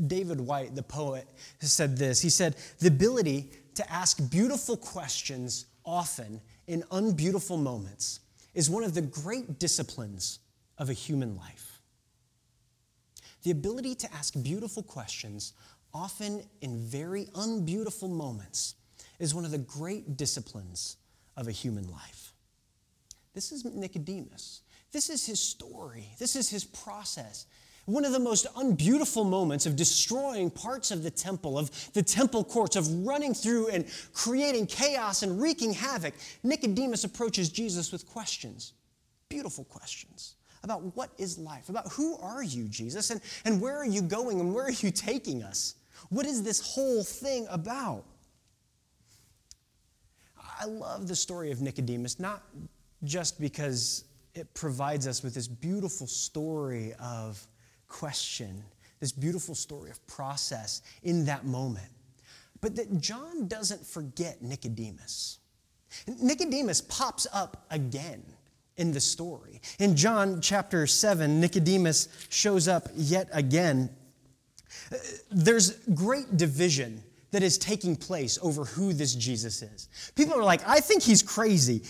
David 0.08 0.42
Whyte, 0.42 0.76
the 0.76 0.84
poet, 0.84 1.28
said 1.60 1.98
this. 1.98 2.22
He 2.22 2.30
said, 2.30 2.56
The 2.80 2.88
ability 2.88 3.52
to 3.76 3.92
ask 3.92 4.30
beautiful 4.30 4.76
questions 4.76 5.66
often 5.86 6.42
in 6.68 6.84
unbeautiful 6.92 7.58
moments 7.58 8.20
is 8.54 8.70
one 8.70 8.84
of 8.84 8.94
the 8.94 9.02
great 9.02 9.60
disciplines 9.60 10.40
of 10.78 10.90
a 10.90 10.94
human 10.94 11.38
life. 11.38 11.80
The 13.44 13.52
ability 13.52 13.96
to 13.96 14.14
ask 14.14 14.34
beautiful 14.42 14.84
questions, 14.84 15.54
often 15.94 16.44
in 16.62 16.80
very 16.80 17.28
unbeautiful 17.36 18.10
moments, 18.10 18.76
is 19.20 19.34
one 19.34 19.46
of 19.46 19.52
the 19.52 19.58
great 19.60 20.18
disciplines 20.18 20.98
of 21.36 21.48
a 21.48 21.52
human 21.52 21.90
life. 21.90 22.34
This 23.34 23.52
is 23.52 23.64
Nicodemus. 23.64 24.62
This 24.91 25.10
is 25.10 25.26
his 25.26 25.39
story. 25.39 26.10
This 26.17 26.36
is 26.36 26.50
his 26.50 26.63
process. 26.63 27.45
One 27.86 28.04
of 28.04 28.12
the 28.12 28.19
most 28.19 28.47
unbeautiful 28.58 29.23
moments 29.23 29.65
of 29.65 29.78
destroying 29.78 30.50
parts 30.50 30.91
of 30.91 31.04
the 31.04 31.12
temple, 31.12 31.58
of 31.58 31.71
the 31.93 32.04
temple 32.04 32.43
courts, 32.43 32.76
of 32.76 33.06
running 33.06 33.34
through 33.34 33.69
and 33.69 33.86
creating 34.13 34.67
chaos 34.67 35.23
and 35.23 35.41
wreaking 35.41 35.73
havoc, 35.73 36.13
Nicodemus 36.43 37.06
approaches 37.06 37.50
Jesus 37.50 37.91
with 37.91 38.06
questions, 38.06 38.73
beautiful 39.30 39.63
questions 39.63 40.36
about 40.63 40.95
what 40.97 41.12
is 41.17 41.38
life, 41.38 41.69
about 41.69 41.89
who 41.93 42.17
are 42.17 42.43
you, 42.43 42.65
Jesus, 42.67 43.10
and, 43.10 43.21
and 43.45 43.62
where 43.62 43.78
are 43.78 43.86
you 43.86 44.02
going 44.02 44.41
and 44.41 44.54
where 44.54 44.65
are 44.65 44.71
you 44.71 44.91
taking 44.91 45.41
us? 45.41 45.76
What 46.10 46.26
is 46.26 46.43
this 46.43 46.60
whole 46.60 47.04
thing 47.04 47.47
about? 47.50 48.04
I 50.60 50.65
love 50.65 51.08
the 51.08 51.15
story 51.15 51.52
of 51.52 51.62
Nicodemus, 51.62 52.19
not 52.19 52.43
just 53.04 53.39
because 53.39 54.04
it 54.38 54.54
provides 54.54 55.08
us 55.08 55.23
with 55.23 55.34
this 55.34 55.47
beautiful 55.47 56.08
story 56.08 56.93
of 57.00 57.45
question, 57.88 58.63
this 59.00 59.12
beautiful 59.12 59.56
story 59.56 59.89
of 59.89 60.06
process 60.08 60.82
in 61.04 61.26
that 61.26 61.45
moment. 61.45 61.89
But 62.62 62.76
that 62.76 63.00
John 63.00 63.47
doesn't 63.47 63.86
forget 63.86 64.41
Nicodemus. 64.41 65.39
Nicodemus 66.21 66.82
pops 66.82 67.28
up 67.34 67.65
again 67.69 68.23
in 68.78 68.91
the 68.91 69.00
story. 69.00 69.62
In 69.80 69.95
John 69.95 70.41
chapter 70.41 70.86
7, 70.88 71.39
Nicodemus 71.39 72.10
shows 72.30 72.67
up 72.67 72.89
yet 72.95 73.30
again. 73.32 73.89
Uh, 74.91 74.97
there's 75.32 75.71
great 75.93 76.38
division 76.38 77.04
that 77.32 77.44
is 77.44 77.58
taking 77.58 77.96
place 77.96 78.40
over 78.42 78.63
who 78.63 78.94
this 78.94 79.13
Jesus 79.13 79.62
is. 79.62 79.90
People 80.16 80.36
are 80.36 80.44
like, 80.44 80.62
I 80.68 80.80
think 80.80 81.04
he's 81.04 81.22
crazy. 81.22 81.84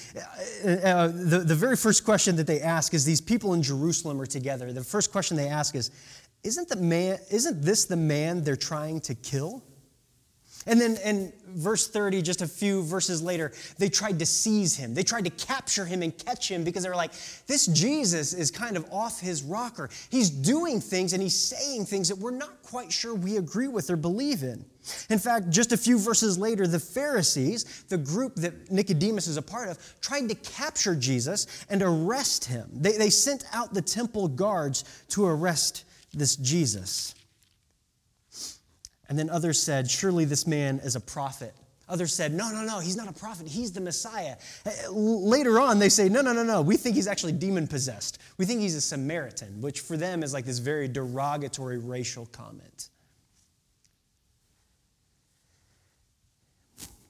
Uh, 0.66 0.70
uh, 0.70 1.08
the, 1.08 1.40
the 1.46 1.56
very 1.56 1.76
first 1.76 2.04
question 2.04 2.36
that 2.38 2.48
they 2.48 2.62
ask 2.62 2.94
is 2.94 3.06
these 3.06 3.22
people 3.22 3.54
in 3.54 3.62
Jerusalem 3.62 4.20
are 4.20 4.26
together. 4.26 4.74
The 4.74 4.84
first 4.84 5.12
question 5.12 5.38
they 5.38 5.48
ask 5.50 5.76
is, 5.76 5.92
isn't, 6.44 6.70
the 6.70 6.76
man, 6.76 7.20
isn't 7.32 7.62
this 7.62 7.86
the 7.86 7.98
man 7.98 8.44
they're 8.44 8.56
trying 8.56 9.02
to 9.02 9.16
kill? 9.16 9.64
And 10.66 10.82
then 10.82 10.98
in 11.04 11.34
verse 11.48 11.88
30, 11.88 12.22
just 12.22 12.42
a 12.42 12.48
few 12.48 12.84
verses 12.84 13.22
later, 13.22 13.54
they 13.78 13.90
tried 13.90 14.20
to 14.20 14.26
seize 14.26 14.76
him. 14.76 14.94
They 14.94 15.04
tried 15.04 15.24
to 15.26 15.30
capture 15.30 15.86
him 15.86 16.02
and 16.02 16.18
catch 16.18 16.50
him 16.50 16.64
because 16.64 16.84
they 16.84 16.90
were 16.90 16.96
like, 16.96 17.14
this 17.48 17.68
Jesus 17.68 18.34
is 18.34 18.52
kind 18.52 18.76
of 18.76 18.86
off 18.92 19.20
his 19.20 19.44
rocker. 19.44 19.90
He's 20.10 20.30
doing 20.30 20.82
things 20.82 21.14
and 21.14 21.22
he's 21.22 21.38
saying 21.38 21.86
things 21.86 22.10
that 22.10 22.18
we're 22.18 22.32
not 22.32 22.62
quite 22.64 22.92
sure 22.92 23.14
we 23.14 23.38
agree 23.38 23.68
with 23.68 23.90
or 23.90 23.96
believe 23.96 24.44
in. 24.44 24.66
In 25.10 25.20
fact, 25.20 25.50
just 25.50 25.72
a 25.72 25.78
few 25.78 25.98
verses 26.00 26.38
later, 26.38 26.68
the 26.68 26.80
Pharisees, 26.80 27.84
the 27.90 27.98
group 27.98 28.36
that 28.36 28.72
Nicodemus 28.72 29.28
is 29.28 29.38
a 29.38 29.42
part 29.42 29.70
of, 29.70 29.96
tried 30.02 30.30
to 30.30 30.36
capture 30.36 30.96
Jesus 30.96 31.66
and 31.70 31.82
arrest 31.82 32.46
him. 32.46 32.70
They, 32.74 32.94
they 32.94 33.10
sent 33.10 33.46
out 33.54 33.74
the 33.74 33.82
temple 33.82 34.28
guards 34.28 34.84
to 35.10 35.26
arrest 35.26 35.86
this 36.14 36.36
Jesus. 36.36 37.16
And 39.10 39.18
then 39.18 39.30
others 39.30 39.62
said, 39.62 39.90
Surely 39.90 40.26
this 40.26 40.46
man 40.46 40.80
is 40.80 40.96
a 40.96 41.00
prophet. 41.00 41.54
Others 41.90 42.14
said, 42.14 42.34
No, 42.34 42.52
no, 42.52 42.64
no, 42.64 42.80
he's 42.80 42.98
not 42.98 43.08
a 43.08 43.14
prophet. 43.14 43.48
He's 43.48 43.72
the 43.72 43.82
Messiah. 43.82 44.36
Uh, 44.66 44.92
later 44.92 45.60
on, 45.60 45.80
they 45.80 45.90
say, 45.90 46.10
No, 46.10 46.22
no, 46.22 46.34
no, 46.34 46.44
no. 46.44 46.62
We 46.62 46.76
think 46.76 46.96
he's 46.96 47.08
actually 47.08 47.32
demon 47.32 47.68
possessed. 47.68 48.20
We 48.38 48.46
think 48.46 48.60
he's 48.60 48.76
a 48.76 48.82
Samaritan, 48.82 49.62
which 49.62 49.80
for 49.80 49.96
them 49.96 50.24
is 50.24 50.34
like 50.34 50.46
this 50.46 50.60
very 50.60 50.88
derogatory 50.88 51.78
racial 51.78 52.26
comment. 52.28 52.90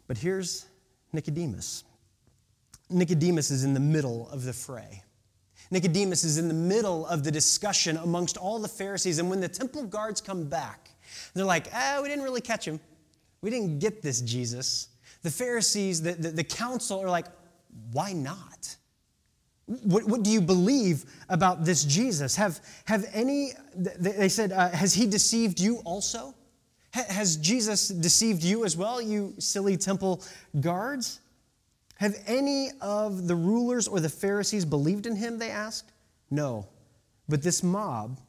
But 0.07 0.17
here's 0.17 0.65
Nicodemus. 1.11 1.83
Nicodemus 2.89 3.51
is 3.51 3.63
in 3.63 3.73
the 3.73 3.79
middle 3.79 4.29
of 4.29 4.43
the 4.43 4.53
fray. 4.53 5.03
Nicodemus 5.69 6.23
is 6.23 6.37
in 6.37 6.47
the 6.47 6.53
middle 6.53 7.05
of 7.07 7.23
the 7.23 7.31
discussion 7.31 7.97
amongst 7.97 8.37
all 8.37 8.59
the 8.59 8.69
Pharisees. 8.69 9.19
And 9.19 9.29
when 9.29 9.41
the 9.41 9.49
temple 9.49 9.85
guards 9.85 10.21
come 10.21 10.45
back, 10.45 10.86
they're 11.33 11.45
like, 11.45 11.67
ah, 11.73 11.99
we 12.01 12.07
didn't 12.07 12.23
really 12.23 12.41
catch 12.41 12.67
him. 12.67 12.79
We 13.41 13.49
didn't 13.49 13.79
get 13.79 14.01
this 14.01 14.21
Jesus. 14.21 14.89
The 15.23 15.31
Pharisees, 15.31 16.01
the, 16.01 16.13
the, 16.13 16.29
the 16.29 16.43
council 16.43 16.99
are 17.01 17.09
like, 17.09 17.27
why 17.91 18.13
not? 18.13 18.75
What, 19.83 20.05
what, 20.05 20.23
do 20.23 20.29
you 20.29 20.41
believe 20.41 21.05
about 21.27 21.65
this 21.65 21.83
Jesus? 21.83 22.35
Have, 22.35 22.61
have 22.85 23.05
any, 23.13 23.51
they 23.75 24.29
said, 24.29 24.51
uh, 24.51 24.69
has 24.69 24.93
he 24.93 25.05
deceived 25.05 25.59
you 25.59 25.77
also? 25.83 26.33
Has 26.91 27.35
Jesus 27.37 27.89
deceived 27.89 28.43
you 28.43 28.63
as 28.63 28.77
well, 28.77 29.01
you 29.01 29.33
silly 29.39 29.75
temple 29.75 30.23
guards? 30.61 31.19
Have 31.95 32.15
any 32.27 32.71
of 32.79 33.27
the 33.27 33.35
rulers 33.35 33.87
or 33.87 33.99
the 33.99 34.09
Pharisees 34.09 34.65
believed 34.65 35.05
in 35.05 35.15
him? 35.15 35.37
They 35.37 35.49
asked. 35.49 35.91
No. 36.31 36.67
But 37.27 37.43
this 37.43 37.61
mob 37.61 38.19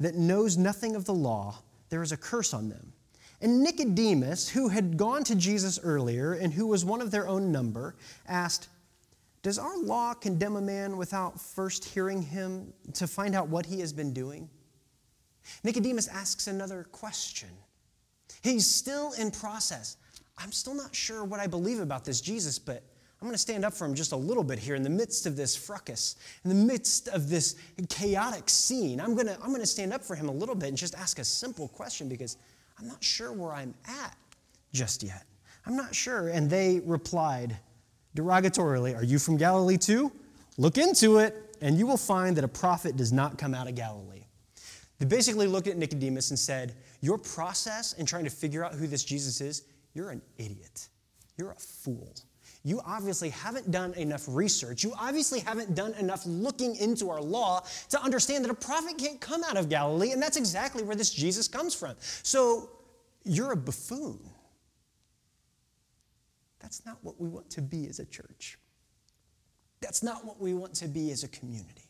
that 0.00 0.14
knows 0.14 0.56
nothing 0.56 0.96
of 0.96 1.04
the 1.04 1.14
law, 1.14 1.62
there 1.90 2.02
is 2.02 2.12
a 2.12 2.16
curse 2.16 2.54
on 2.54 2.68
them. 2.68 2.92
And 3.40 3.62
Nicodemus, 3.62 4.48
who 4.48 4.68
had 4.68 4.96
gone 4.96 5.22
to 5.24 5.34
Jesus 5.34 5.78
earlier 5.82 6.32
and 6.32 6.52
who 6.52 6.66
was 6.66 6.84
one 6.84 7.00
of 7.00 7.10
their 7.10 7.28
own 7.28 7.52
number, 7.52 7.94
asked, 8.26 8.68
Does 9.42 9.58
our 9.58 9.78
law 9.78 10.14
condemn 10.14 10.56
a 10.56 10.60
man 10.60 10.96
without 10.96 11.40
first 11.40 11.84
hearing 11.84 12.20
him 12.20 12.72
to 12.94 13.06
find 13.06 13.34
out 13.34 13.48
what 13.48 13.66
he 13.66 13.80
has 13.80 13.92
been 13.92 14.12
doing? 14.12 14.48
Nicodemus 15.62 16.08
asks 16.08 16.48
another 16.48 16.84
question. 16.90 17.48
He's 18.42 18.66
still 18.66 19.12
in 19.12 19.30
process. 19.30 19.96
I'm 20.36 20.52
still 20.52 20.74
not 20.74 20.94
sure 20.94 21.24
what 21.24 21.40
I 21.40 21.46
believe 21.46 21.80
about 21.80 22.04
this 22.04 22.20
Jesus, 22.20 22.58
but 22.58 22.82
I'm 23.20 23.26
going 23.26 23.34
to 23.34 23.38
stand 23.38 23.64
up 23.64 23.74
for 23.74 23.84
him 23.84 23.94
just 23.94 24.12
a 24.12 24.16
little 24.16 24.44
bit 24.44 24.60
here 24.60 24.76
in 24.76 24.82
the 24.82 24.90
midst 24.90 25.26
of 25.26 25.36
this 25.36 25.56
fracas, 25.56 26.14
in 26.44 26.50
the 26.50 26.54
midst 26.54 27.08
of 27.08 27.28
this 27.28 27.56
chaotic 27.88 28.48
scene. 28.48 29.00
I'm 29.00 29.14
going 29.14 29.26
to, 29.26 29.34
I'm 29.42 29.48
going 29.48 29.60
to 29.60 29.66
stand 29.66 29.92
up 29.92 30.04
for 30.04 30.14
him 30.14 30.28
a 30.28 30.32
little 30.32 30.54
bit 30.54 30.68
and 30.68 30.78
just 30.78 30.94
ask 30.94 31.18
a 31.18 31.24
simple 31.24 31.66
question 31.66 32.08
because 32.08 32.36
I'm 32.78 32.86
not 32.86 33.02
sure 33.02 33.32
where 33.32 33.52
I'm 33.52 33.74
at 33.88 34.16
just 34.72 35.02
yet. 35.02 35.24
I'm 35.66 35.74
not 35.74 35.96
sure. 35.96 36.28
And 36.28 36.48
they 36.48 36.80
replied 36.84 37.56
derogatorily, 38.16 38.96
Are 38.96 39.04
you 39.04 39.18
from 39.18 39.36
Galilee 39.36 39.78
too? 39.78 40.12
Look 40.56 40.78
into 40.78 41.18
it, 41.18 41.56
and 41.60 41.76
you 41.76 41.88
will 41.88 41.96
find 41.96 42.36
that 42.36 42.44
a 42.44 42.48
prophet 42.48 42.96
does 42.96 43.12
not 43.12 43.36
come 43.36 43.52
out 43.52 43.68
of 43.68 43.74
Galilee. 43.74 44.26
They 45.00 45.06
basically 45.06 45.48
looked 45.48 45.66
at 45.66 45.76
Nicodemus 45.76 46.30
and 46.30 46.38
said, 46.38 46.74
Your 47.00 47.18
process 47.18 47.94
in 47.94 48.06
trying 48.06 48.24
to 48.24 48.30
figure 48.30 48.64
out 48.64 48.74
who 48.74 48.86
this 48.86 49.02
Jesus 49.02 49.40
is, 49.40 49.64
you're 49.92 50.10
an 50.10 50.22
idiot. 50.36 50.88
You're 51.36 51.50
a 51.50 51.56
fool 51.56 52.14
you 52.64 52.80
obviously 52.84 53.30
haven't 53.30 53.70
done 53.70 53.94
enough 53.94 54.24
research. 54.28 54.82
You 54.84 54.92
obviously 54.98 55.40
haven't 55.40 55.74
done 55.74 55.94
enough 55.94 56.26
looking 56.26 56.76
into 56.76 57.08
our 57.10 57.20
law 57.20 57.62
to 57.90 58.02
understand 58.02 58.44
that 58.44 58.50
a 58.50 58.54
prophet 58.54 58.98
can't 58.98 59.20
come 59.20 59.44
out 59.44 59.56
of 59.56 59.68
Galilee, 59.68 60.10
and 60.12 60.20
that's 60.20 60.36
exactly 60.36 60.82
where 60.82 60.96
this 60.96 61.10
Jesus 61.10 61.48
comes 61.48 61.74
from. 61.74 61.94
So 62.00 62.70
you're 63.24 63.52
a 63.52 63.56
buffoon. 63.56 64.18
That's 66.60 66.84
not 66.84 66.98
what 67.02 67.20
we 67.20 67.28
want 67.28 67.48
to 67.50 67.62
be 67.62 67.86
as 67.88 68.00
a 68.00 68.04
church. 68.04 68.58
That's 69.80 70.02
not 70.02 70.24
what 70.24 70.40
we 70.40 70.54
want 70.54 70.74
to 70.74 70.88
be 70.88 71.12
as 71.12 71.22
a 71.22 71.28
community. 71.28 71.84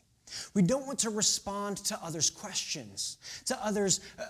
We 0.53 0.61
don't 0.61 0.85
want 0.85 0.99
to 0.99 1.09
respond 1.09 1.77
to 1.77 1.99
others' 2.03 2.29
questions, 2.29 3.17
to 3.45 3.65
others' 3.65 3.99
uh, 4.19 4.23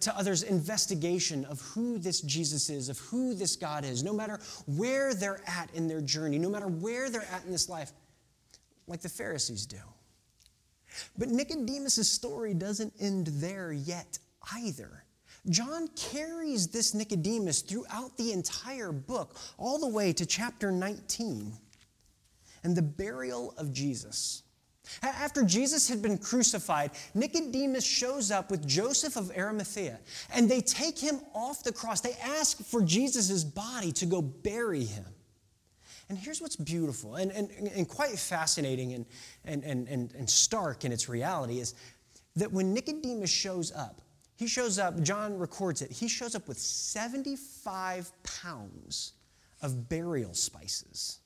to 0.00 0.16
others' 0.16 0.42
investigation 0.42 1.44
of 1.44 1.60
who 1.60 1.98
this 1.98 2.20
Jesus 2.20 2.70
is, 2.70 2.88
of 2.88 2.98
who 2.98 3.34
this 3.34 3.56
God 3.56 3.84
is, 3.84 4.02
no 4.02 4.12
matter 4.12 4.40
where 4.66 5.14
they're 5.14 5.40
at 5.46 5.70
in 5.74 5.86
their 5.86 6.00
journey, 6.00 6.38
no 6.38 6.50
matter 6.50 6.66
where 6.66 7.08
they're 7.08 7.28
at 7.32 7.44
in 7.44 7.52
this 7.52 7.68
life, 7.68 7.92
like 8.86 9.00
the 9.00 9.08
Pharisees 9.08 9.66
do. 9.66 9.78
But 11.16 11.28
Nicodemus' 11.28 12.08
story 12.08 12.54
doesn't 12.54 12.92
end 13.00 13.28
there 13.28 13.72
yet 13.72 14.18
either. 14.54 15.04
John 15.48 15.88
carries 15.88 16.66
this 16.68 16.94
Nicodemus 16.94 17.60
throughout 17.62 18.16
the 18.16 18.32
entire 18.32 18.90
book, 18.92 19.36
all 19.58 19.78
the 19.78 19.88
way 19.88 20.12
to 20.12 20.26
chapter 20.26 20.72
19 20.72 21.52
and 22.64 22.76
the 22.76 22.82
burial 22.82 23.54
of 23.56 23.72
Jesus. 23.72 24.42
After 25.02 25.42
Jesus 25.42 25.88
had 25.88 26.02
been 26.02 26.18
crucified, 26.18 26.92
Nicodemus 27.14 27.84
shows 27.84 28.30
up 28.30 28.50
with 28.50 28.66
Joseph 28.66 29.16
of 29.16 29.30
Arimathea, 29.36 29.98
and 30.32 30.48
they 30.48 30.60
take 30.60 30.98
him 30.98 31.20
off 31.34 31.62
the 31.62 31.72
cross. 31.72 32.00
They 32.00 32.16
ask 32.22 32.62
for 32.64 32.82
Jesus' 32.82 33.44
body 33.44 33.92
to 33.92 34.06
go 34.06 34.22
bury 34.22 34.84
him. 34.84 35.06
And 36.08 36.16
here's 36.16 36.40
what's 36.40 36.56
beautiful 36.56 37.16
and, 37.16 37.32
and, 37.32 37.50
and 37.50 37.88
quite 37.88 38.16
fascinating 38.16 38.92
and, 38.92 39.06
and, 39.44 39.64
and, 39.64 39.88
and 40.14 40.30
stark 40.30 40.84
in 40.84 40.92
its 40.92 41.08
reality 41.08 41.58
is 41.58 41.74
that 42.36 42.52
when 42.52 42.72
Nicodemus 42.72 43.30
shows 43.30 43.72
up, 43.72 44.00
he 44.36 44.46
shows 44.46 44.78
up, 44.78 45.00
John 45.02 45.36
records 45.36 45.82
it, 45.82 45.90
he 45.90 46.08
shows 46.08 46.34
up 46.34 46.46
with 46.46 46.58
75 46.58 48.12
pounds 48.22 49.14
of 49.62 49.88
burial 49.88 50.34
spices. 50.34 51.18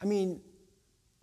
I 0.00 0.06
mean, 0.06 0.40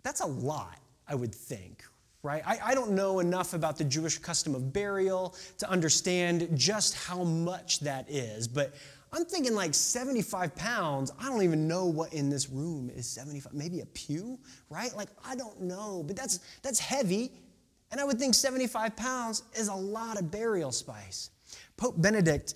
that's 0.02 0.20
a 0.20 0.26
lot, 0.26 0.78
I 1.08 1.14
would 1.14 1.34
think, 1.34 1.84
right? 2.22 2.42
I, 2.46 2.58
I, 2.64 2.74
don't 2.74 2.92
know 2.92 3.20
enough 3.20 3.52
about 3.52 3.76
the 3.76 3.84
Jewish 3.84 4.18
custom 4.18 4.54
of 4.54 4.72
burial 4.72 5.34
to 5.58 5.68
understand 5.68 6.48
just 6.54 6.94
how 6.94 7.24
much 7.24 7.80
that 7.80 8.08
is, 8.08 8.48
but 8.48 8.74
I'm 9.12 9.24
thinking 9.24 9.54
like 9.54 9.74
75 9.74 10.56
pounds. 10.56 11.12
I 11.20 11.28
don't 11.28 11.42
even 11.42 11.68
know 11.68 11.86
what 11.86 12.12
in 12.12 12.28
this 12.28 12.50
room 12.50 12.90
is 12.94 13.06
75. 13.06 13.54
Maybe 13.54 13.80
a 13.80 13.86
pew, 13.86 14.38
right? 14.70 14.94
Like, 14.96 15.08
I 15.24 15.36
don't 15.36 15.60
know, 15.60 16.02
but 16.04 16.16
that's, 16.16 16.40
that's 16.62 16.80
heavy. 16.80 17.30
And 17.92 18.00
I 18.00 18.04
would 18.04 18.18
think 18.18 18.34
75 18.34 18.96
pounds 18.96 19.44
is 19.54 19.68
a 19.68 19.74
lot 19.74 20.18
of 20.18 20.32
burial 20.32 20.72
spice. 20.72 21.30
Pope 21.76 21.94
Benedict, 22.00 22.54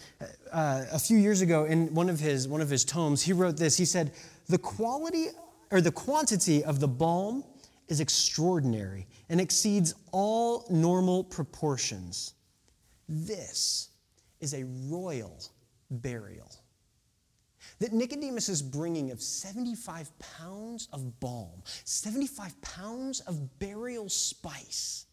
uh, 0.53 0.85
a 0.91 0.99
few 0.99 1.17
years 1.17 1.43
ago, 1.43 1.65
in 1.65 1.95
one 1.95 2.09
of 2.09 2.19
his 2.19 2.49
one 2.49 2.61
of 2.61 2.69
his 2.69 2.85
tomes, 2.85 3.23
he 3.23 3.33
wrote 3.33 3.57
this. 3.57 3.77
He 3.77 3.85
said, 3.85 4.13
"The 4.47 4.59
quality 4.59 5.29
or 5.71 5.81
the 5.81 5.93
quantity 5.93 6.65
of 6.65 6.81
the 6.81 6.89
balm 6.89 7.45
is 7.89 8.01
extraordinary 8.01 9.07
and 9.29 9.41
exceeds 9.41 9.95
all 10.13 10.67
normal 10.71 11.25
proportions. 11.25 12.35
This 13.09 13.89
is 14.41 14.55
a 14.55 14.65
royal 14.65 15.41
burial." 15.91 16.51
That 17.81 17.93
Nicodemus 17.93 18.49
bringing 18.61 19.11
of 19.11 19.23
75 19.23 20.17
pounds 20.19 20.89
of 20.93 21.21
balm, 21.21 21.63
75 21.85 22.61
pounds 22.61 23.21
of 23.21 23.59
burial 23.59 24.09
spice 24.09 25.07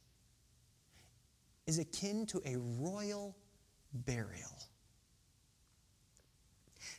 is 1.68 1.78
akin 1.78 2.26
to 2.28 2.42
a 2.46 2.58
royal 2.58 3.36
burial. 3.94 4.52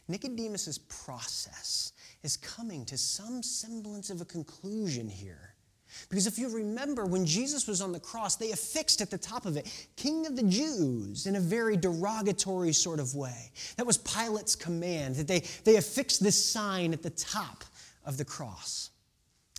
Nicodemus's 0.09 0.79
process 0.79 1.93
is 2.23 2.37
coming 2.37 2.85
to 2.85 2.97
some 2.97 3.43
semblance 3.43 4.11
of 4.11 4.21
a 4.21 4.25
conclusion 4.25 5.09
here. 5.09 5.56
Because 6.09 6.27
if 6.27 6.39
you 6.39 6.49
remember, 6.49 7.05
when 7.05 7.27
Jesus 7.27 7.67
was 7.67 7.81
on 7.81 7.93
the 7.93 8.01
cross, 8.01 8.37
they 8.37 8.53
affixed 8.53 9.01
at 9.01 9.11
the 9.11 9.19
top 9.19 9.47
of 9.47 9.57
it, 9.57 9.89
King 9.97 10.27
of 10.27 10.37
the 10.37 10.43
Jews, 10.43 11.27
in 11.27 11.37
a 11.37 11.41
very 11.41 11.77
derogatory 11.77 12.73
sort 12.73 13.01
of 13.01 13.15
way. 13.15 13.51
That 13.77 13.87
was 13.87 13.99
Pilate's 13.99 14.55
command, 14.55 15.17
that 15.17 15.29
they, 15.29 15.41
they 15.65 15.77
affixed 15.77 16.23
this 16.23 16.43
sign 16.43 16.93
at 16.93 17.03
the 17.03 17.11
top 17.11 17.65
of 18.05 18.17
the 18.17 18.25
cross. 18.25 18.91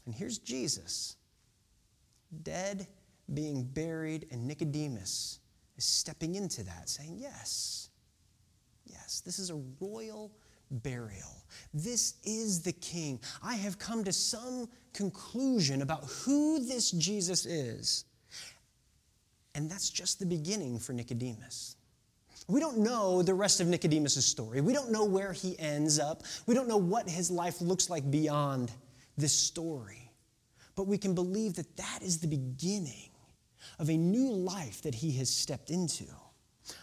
And 0.05 0.15
here's 0.15 0.37
Jesus, 0.37 1.15
dead 2.43 2.87
being 3.33 3.63
buried, 3.63 4.27
and 4.31 4.47
Nicodemus 4.47 5.39
is 5.77 5.85
stepping 5.85 6.35
into 6.35 6.63
that, 6.63 6.89
saying, 6.89 7.17
Yes, 7.19 7.89
yes, 8.85 9.21
this 9.25 9.37
is 9.39 9.49
a 9.49 9.61
royal 9.79 10.31
burial. 10.69 11.43
This 11.73 12.15
is 12.23 12.61
the 12.61 12.71
king. 12.73 13.19
I 13.43 13.55
have 13.55 13.79
come 13.79 14.03
to 14.03 14.13
some 14.13 14.67
conclusion 14.93 15.81
about 15.81 16.05
who 16.05 16.59
this 16.65 16.91
Jesus 16.91 17.45
is. 17.45 18.05
And 19.55 19.69
that's 19.69 19.89
just 19.89 20.19
the 20.19 20.25
beginning 20.25 20.79
for 20.79 20.93
Nicodemus. 20.93 21.77
We 22.47 22.59
don't 22.59 22.77
know 22.77 23.21
the 23.21 23.33
rest 23.33 23.59
of 23.59 23.67
Nicodemus' 23.67 24.25
story. 24.25 24.61
We 24.61 24.71
don't 24.71 24.91
know 24.91 25.03
where 25.03 25.33
he 25.33 25.57
ends 25.59 25.99
up. 25.99 26.23
We 26.45 26.55
don't 26.55 26.67
know 26.67 26.77
what 26.77 27.09
his 27.09 27.29
life 27.29 27.59
looks 27.59 27.89
like 27.89 28.09
beyond 28.09 28.71
this 29.17 29.33
story. 29.33 30.11
But 30.75 30.87
we 30.87 30.97
can 30.97 31.13
believe 31.13 31.55
that 31.55 31.75
that 31.77 31.99
is 32.01 32.19
the 32.19 32.27
beginning 32.27 33.09
of 33.79 33.89
a 33.89 33.97
new 33.97 34.31
life 34.31 34.81
that 34.83 34.95
he 34.95 35.11
has 35.13 35.29
stepped 35.29 35.71
into. 35.71 36.05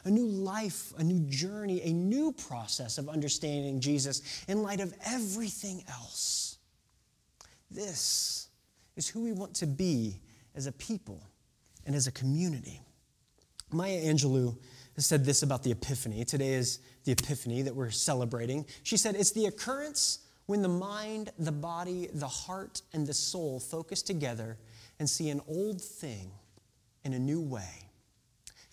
A 0.05 0.11
new 0.11 0.27
life, 0.27 0.93
a 0.99 1.05
new 1.05 1.21
journey, 1.29 1.83
a 1.83 1.93
new 1.93 2.33
process 2.33 2.99
of 2.99 3.09
understanding 3.09 3.81
Jesus 3.81 4.23
in 4.49 4.63
light 4.63 4.81
of 4.81 4.95
everything 5.05 5.85
else. 5.89 6.59
This 7.71 8.49
is 8.97 9.09
who 9.09 9.23
we 9.23 9.33
want 9.33 9.55
to 9.57 9.67
be 9.67 10.21
as 10.55 10.67
a 10.67 10.73
people 10.73 11.23
and 11.87 11.95
as 11.95 12.07
a 12.07 12.13
community. 12.13 12.81
Maya 13.73 14.01
Angelou 14.05 14.57
has 14.95 15.07
said 15.07 15.25
this 15.25 15.43
about 15.43 15.63
the 15.63 15.73
Epiphany. 15.73 16.25
Today 16.25 16.55
is 16.55 16.79
the 17.05 17.13
Epiphany 17.13 17.63
that 17.63 17.75
we're 17.75 17.91
celebrating. 17.91 18.65
She 18.83 18.97
said, 18.97 19.17
It's 19.17 19.33
the 19.33 19.47
occurrence 19.47 20.21
when 20.47 20.63
the 20.63 20.69
mind, 20.69 21.31
the 21.39 21.53
body, 21.53 22.09
the 22.13 22.29
heart, 22.29 22.83
and 22.93 23.07
the 23.07 23.15
soul 23.15 23.59
focus 23.59 24.03
together 24.03 24.59
and 24.99 25.09
see 25.09 25.31
an 25.31 25.41
old 25.49 25.81
thing 25.81 26.31
in 27.03 27.13
a 27.13 27.19
new 27.19 27.41
way. 27.41 27.89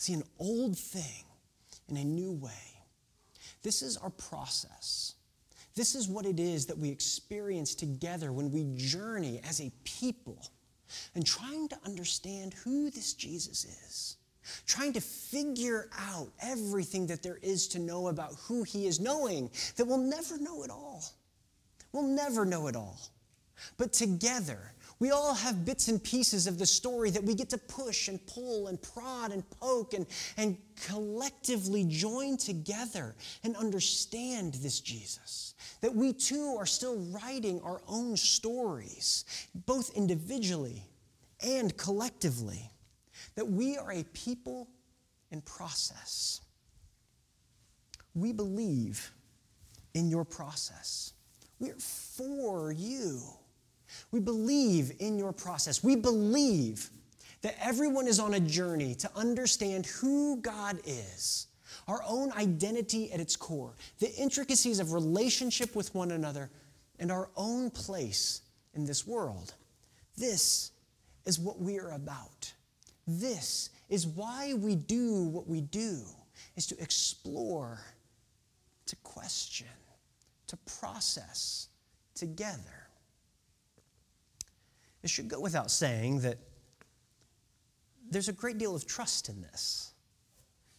See 0.02 0.14
an 0.14 0.24
old 0.40 0.76
thing 0.76 1.26
in 1.88 1.96
a 1.96 2.04
new 2.04 2.32
way. 2.32 2.50
This 3.62 3.84
is 3.84 3.98
our 3.98 4.10
process. 4.10 5.14
This 5.76 5.94
is 5.94 6.08
what 6.08 6.26
it 6.26 6.40
is 6.40 6.66
that 6.66 6.78
we 6.80 6.90
experience 6.90 7.76
together 7.76 8.34
when 8.34 8.50
we 8.50 8.66
journey 8.76 9.40
as 9.48 9.62
a 9.62 9.72
people 9.84 10.44
and 11.14 11.24
trying 11.24 11.68
to 11.68 11.78
understand 11.86 12.56
who 12.56 12.90
this 12.90 13.14
Jesus 13.14 13.64
is, 13.64 14.18
trying 14.66 14.92
to 14.94 15.02
figure 15.02 15.88
out 15.96 16.30
everything 16.42 17.06
that 17.06 17.22
there 17.22 17.38
is 17.44 17.68
to 17.68 17.78
know 17.78 18.08
about 18.08 18.34
who 18.40 18.64
he 18.64 18.88
is, 18.88 19.00
knowing 19.00 19.52
that 19.76 19.86
we'll 19.86 20.00
never 20.00 20.40
know 20.40 20.64
it 20.64 20.72
all. 20.72 21.04
We'll 21.92 22.08
never 22.08 22.44
know 22.44 22.66
it 22.66 22.76
all. 22.76 23.00
But 23.78 23.94
together, 23.94 24.74
we 25.02 25.10
all 25.10 25.34
have 25.34 25.66
bits 25.66 25.88
and 25.88 26.02
pieces 26.02 26.46
of 26.46 26.60
the 26.60 26.66
story 26.68 27.10
that 27.10 27.24
we 27.24 27.34
get 27.34 27.50
to 27.50 27.58
push 27.58 28.08
and 28.08 28.24
pull 28.28 28.68
and 28.68 28.80
prod 28.80 29.32
and 29.32 29.44
poke 29.50 29.96
and, 29.96 30.06
and 30.38 30.56
collectively 30.86 31.84
join 31.86 32.38
together 32.38 33.16
and 33.44 33.56
understand 33.56 34.54
this 34.54 34.80
Jesus. 34.80 35.56
That 35.82 35.96
we 35.96 36.14
too 36.14 36.56
are 36.60 36.68
still 36.68 37.00
writing 37.10 37.60
our 37.64 37.82
own 37.88 38.16
stories, 38.16 39.26
both 39.66 39.90
individually 39.98 40.84
and 41.44 41.76
collectively. 41.78 42.70
That 43.34 43.48
we 43.48 43.80
are 43.80 43.92
a 43.92 44.04
people 44.04 44.68
in 45.32 45.42
process. 45.42 46.42
We 48.14 48.34
believe 48.34 49.12
in 49.96 50.12
your 50.12 50.26
process. 50.26 51.14
We 51.58 51.72
are 51.72 51.80
for 51.80 52.72
you. 52.72 53.20
We 54.12 54.20
believe 54.20 54.94
in 55.00 55.18
your 55.18 55.34
process. 55.34 55.84
We 55.84 55.96
believe 55.96 56.90
that 57.42 57.56
everyone 57.62 58.08
is 58.08 58.20
on 58.20 58.36
a 58.36 58.40
journey 58.40 58.96
to 58.96 59.10
understand 59.16 59.86
who 59.86 60.38
God 60.42 60.80
is, 60.86 61.48
our 61.88 62.04
own 62.08 62.32
identity 62.34 63.12
at 63.12 63.20
its 63.20 63.36
core, 63.36 63.74
the 64.00 64.14
intricacies 64.16 64.80
of 64.80 64.94
relationship 64.94 65.76
with 65.76 65.94
one 65.96 66.12
another, 66.12 66.50
and 67.00 67.12
our 67.12 67.30
own 67.36 67.72
place 67.72 68.42
in 68.76 68.86
this 68.86 69.08
world. 69.08 69.56
This 70.18 70.72
is 71.26 71.40
what 71.40 71.60
we 71.60 71.80
are 71.80 71.92
about. 71.92 72.54
This 73.08 73.72
is 73.90 74.06
why 74.06 74.54
we 74.54 74.76
do 74.76 75.24
what 75.24 75.48
we 75.48 75.62
do, 75.62 76.02
is 76.56 76.68
to 76.68 76.80
explore, 76.80 77.80
to 78.86 78.96
question, 78.98 79.68
to 80.48 80.58
process 80.80 81.68
together. 82.14 82.81
It 85.04 85.10
should 85.10 85.28
go 85.28 85.40
without 85.40 85.72
saying 85.72 86.22
that 86.22 86.38
there's 88.10 88.28
a 88.28 88.34
great 88.34 88.58
deal 88.58 88.76
of 88.76 88.86
trust 88.86 89.30
in 89.30 89.42
this. 89.42 89.94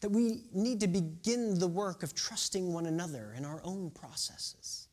That 0.00 0.10
we 0.10 0.44
need 0.52 0.80
to 0.80 0.88
begin 0.88 1.58
the 1.58 1.68
work 1.68 2.02
of 2.02 2.14
trusting 2.14 2.72
one 2.72 2.86
another 2.86 3.34
in 3.36 3.44
our 3.44 3.60
own 3.64 3.90
processes. 3.90 4.88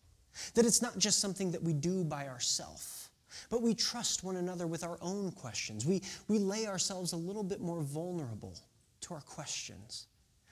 That 0.53 0.65
it's 0.65 0.81
not 0.81 0.97
just 0.97 1.19
something 1.19 1.51
that 1.51 1.61
we 1.61 1.73
do 1.73 2.03
by 2.03 2.27
ourselves, 2.27 3.09
but 3.49 3.61
we 3.61 3.73
trust 3.73 4.23
one 4.23 4.37
another 4.37 4.67
with 4.67 4.83
our 4.83 4.97
own 5.01 5.31
questions. 5.31 5.85
We, 5.85 6.01
we 6.27 6.39
lay 6.39 6.67
ourselves 6.67 7.13
a 7.13 7.17
little 7.17 7.43
bit 7.43 7.59
more 7.59 7.81
vulnerable 7.81 8.55
to 9.01 9.13
our 9.13 9.21
questions. 9.21 10.07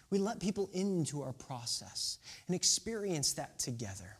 We 0.10 0.18
let 0.18 0.40
people 0.40 0.70
into 0.74 1.22
our 1.22 1.34
process 1.34 2.20
and 2.48 2.56
experience 2.56 3.34
that 3.34 3.60
together. 3.60 4.18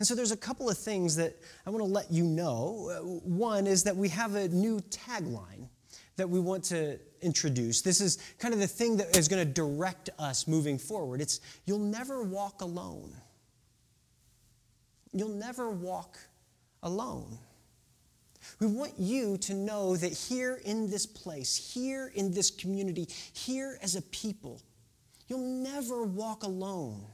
And 0.00 0.06
so 0.06 0.14
there's 0.14 0.32
a 0.32 0.36
couple 0.36 0.70
of 0.70 0.78
things 0.78 1.14
that 1.16 1.36
I 1.66 1.70
want 1.70 1.84
to 1.84 1.92
let 1.92 2.10
you 2.10 2.24
know. 2.24 2.90
Uh, 2.90 3.00
one 3.28 3.66
is 3.66 3.84
that 3.84 3.94
we 3.94 4.08
have 4.08 4.34
a 4.34 4.48
new 4.48 4.80
tagline 4.80 5.68
that 6.16 6.28
we 6.28 6.40
want 6.40 6.64
to 6.64 6.98
introduce. 7.20 7.82
This 7.82 8.00
is 8.00 8.16
kind 8.38 8.54
of 8.54 8.60
the 8.60 8.66
thing 8.66 8.96
that 8.96 9.14
is 9.14 9.28
going 9.28 9.46
to 9.46 9.52
direct 9.52 10.08
us 10.18 10.48
moving 10.48 10.78
forward. 10.78 11.20
It's 11.20 11.40
you'll 11.66 11.78
never 11.78 12.22
walk 12.22 12.62
alone. 12.62 13.14
You'll 15.12 15.28
never 15.28 15.68
walk 15.68 16.16
alone. 16.82 17.38
We 18.58 18.68
want 18.68 18.94
you 18.98 19.36
to 19.36 19.52
know 19.54 19.96
that 19.96 20.12
here 20.12 20.62
in 20.64 20.90
this 20.90 21.04
place, 21.04 21.54
here 21.74 22.10
in 22.14 22.32
this 22.32 22.50
community, 22.50 23.06
here 23.34 23.78
as 23.82 23.96
a 23.96 24.02
people, 24.02 24.62
you'll 25.28 25.62
never 25.62 26.04
walk 26.04 26.42
alone. 26.42 27.04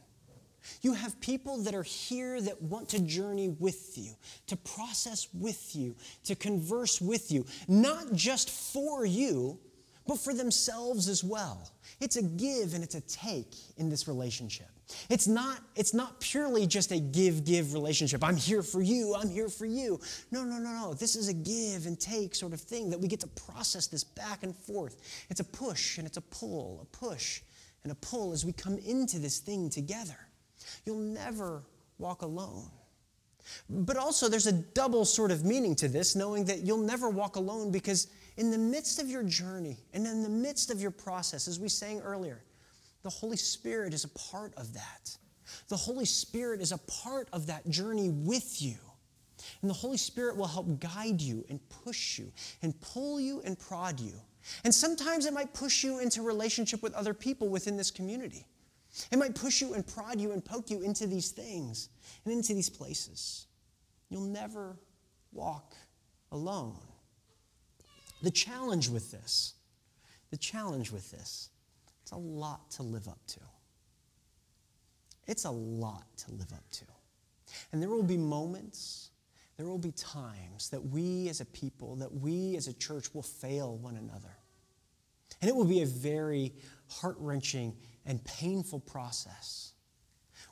You 0.83 0.95
have 0.95 1.21
people 1.21 1.59
that 1.59 1.75
are 1.75 1.83
here 1.83 2.41
that 2.41 2.61
want 2.63 2.89
to 2.91 3.01
journey 3.01 3.49
with 3.49 3.97
you, 3.97 4.13
to 4.47 4.57
process 4.57 5.29
with 5.35 5.75
you, 5.75 5.95
to 6.25 6.35
converse 6.35 7.01
with 7.01 7.31
you, 7.31 7.47
not 7.69 8.13
just 8.13 8.51
for 8.51 9.05
you, 9.05 9.59
but 10.07 10.19
for 10.19 10.33
themselves 10.33 11.09
as 11.09 11.25
well. 11.25 11.71
It's 12.01 12.17
a 12.17 12.23
give 12.23 12.75
and 12.75 12.85
it's 12.85 12.95
a 12.95 13.01
take 13.03 13.55
in 13.77 13.89
this 13.89 14.07
relationship. 14.07 14.69
It's 15.11 15.27
not, 15.27 15.59
it's 15.75 15.95
not 15.95 16.21
purely 16.21 16.67
just 16.67 16.93
a 16.93 17.01
give 17.01 17.45
give 17.45 17.75
relationship. 17.75 18.23
I'm 18.23 18.37
here 18.37 18.63
for 18.63 18.81
you, 18.81 19.17
I'm 19.17 19.29
here 19.29 19.49
for 19.49 19.67
you. 19.67 20.01
No, 20.31 20.45
no, 20.45 20.59
no, 20.59 20.71
no. 20.71 20.95
This 20.95 21.17
is 21.17 21.29
a 21.29 21.35
give 21.35 21.87
and 21.87 21.99
take 21.99 22.35
sort 22.35 22.53
of 22.53 22.61
thing 22.61 22.91
that 22.91 23.01
we 23.01 23.09
get 23.09 23.21
to 23.21 23.27
process 23.27 23.89
this 23.89 24.05
back 24.05 24.45
and 24.45 24.55
forth. 24.55 25.27
It's 25.29 25.41
a 25.41 25.45
push 25.45 25.99
and 25.99 26.07
it's 26.07 26.19
a 26.19 26.23
pull, 26.23 26.81
a 26.83 26.97
push 26.97 27.43
and 27.83 27.91
a 27.91 27.97
pull 27.97 28.33
as 28.33 28.45
we 28.45 28.53
come 28.53 28.79
into 28.79 29.19
this 29.19 29.41
thing 29.41 29.71
together. 29.71 30.26
You'll 30.85 30.99
never 30.99 31.63
walk 31.99 32.23
alone. 32.23 32.71
But 33.71 33.97
also, 33.97 34.29
there's 34.29 34.47
a 34.47 34.53
double 34.53 35.05
sort 35.05 35.31
of 35.31 35.45
meaning 35.45 35.75
to 35.77 35.89
this, 35.89 36.17
knowing 36.17 36.45
that 36.47 36.63
you'll 36.63 36.79
never 36.79 37.09
walk 37.09 37.37
alone 37.37 37.71
because 37.71 38.09
in 38.37 38.51
the 38.51 38.59
midst 38.59 39.01
of 39.01 39.09
your 39.09 39.23
journey 39.23 39.79
and 39.95 40.07
in 40.07 40.23
the 40.23 40.29
midst 40.29 40.71
of 40.71 40.81
your 40.81 40.91
process, 40.91 41.47
as 41.49 41.61
we 41.61 41.69
sang 41.69 42.01
earlier, 42.01 42.43
the 43.03 43.11
Holy 43.11 43.37
Spirit 43.37 43.95
is 43.95 44.05
a 44.05 44.09
part 44.09 44.53
of 44.57 44.75
that. 44.75 45.17
The 45.69 45.77
Holy 45.77 46.05
Spirit 46.05 46.61
is 46.61 46.73
a 46.73 46.79
part 46.79 47.29
of 47.33 47.47
that 47.47 47.69
journey 47.69 48.11
with 48.11 48.61
you. 48.61 48.77
And 49.63 49.71
the 49.71 49.75
Holy 49.75 49.97
Spirit 49.97 50.37
will 50.37 50.47
help 50.47 50.81
guide 50.81 51.21
you 51.21 51.45
and 51.49 51.61
push 51.69 52.19
you 52.19 52.33
and 52.63 52.79
pull 52.81 53.21
you 53.21 53.43
and 53.45 53.59
prod 53.59 54.01
you. 54.01 54.15
And 54.65 54.75
sometimes 54.75 55.27
it 55.27 55.33
might 55.33 55.55
push 55.55 55.85
you 55.85 56.01
into 56.01 56.23
relationship 56.23 56.83
with 56.83 56.95
other 56.95 57.15
people 57.15 57.49
within 57.49 57.77
this 57.77 57.91
community. 57.91 58.47
It 59.11 59.19
might 59.19 59.35
push 59.35 59.61
you 59.61 59.75
and 59.75 59.87
prod 59.87 60.21
you 60.21 60.33
and 60.33 60.45
poke 60.45 60.71
you 60.71 60.83
into 60.83 61.07
these 61.07 61.31
things 61.31 61.89
and 62.25 62.33
into 62.33 62.55
these 62.55 62.71
places. 62.71 63.47
You'll 64.09 64.23
never 64.23 64.77
walk 65.33 65.75
alone. 66.33 66.79
The 68.23 68.31
challenge 68.31 68.89
with 68.89 69.11
this, 69.11 69.55
the 70.31 70.37
challenge 70.37 70.91
with 70.91 71.11
this 71.11 71.51
it's 72.03 72.13
a 72.13 72.17
lot 72.17 72.71
to 72.71 72.85
live 72.85 73.09
up 73.09 73.19
to. 73.27 73.41
It's 75.27 75.45
a 75.45 75.51
lot 75.51 76.05
to 76.19 76.33
live 76.33 76.53
up 76.53 76.71
to. 76.71 76.85
And 77.73 77.83
there 77.83 77.89
will 77.89 78.05
be 78.05 78.17
moments, 78.17 79.11
there 79.57 79.67
will 79.67 79.79
be 79.79 79.91
times 79.91 80.71
that 80.71 80.81
we 80.81 81.29
as 81.29 81.41
a 81.41 81.45
people, 81.47 81.97
that 81.97 82.13
we 82.13 82.57
as 82.57 82.69
a 82.69 82.73
church 82.73 83.13
will 83.13 83.23
fail 83.23 83.77
one 83.79 83.97
another. 83.97 84.37
And 85.41 85.51
it 85.51 85.57
will 85.57 85.65
be 85.65 85.83
a 85.83 85.87
very 85.87 86.53
heart 86.89 87.17
wrenching 87.19 87.75
and 88.07 88.25
painful 88.25 88.81
process 88.81 89.73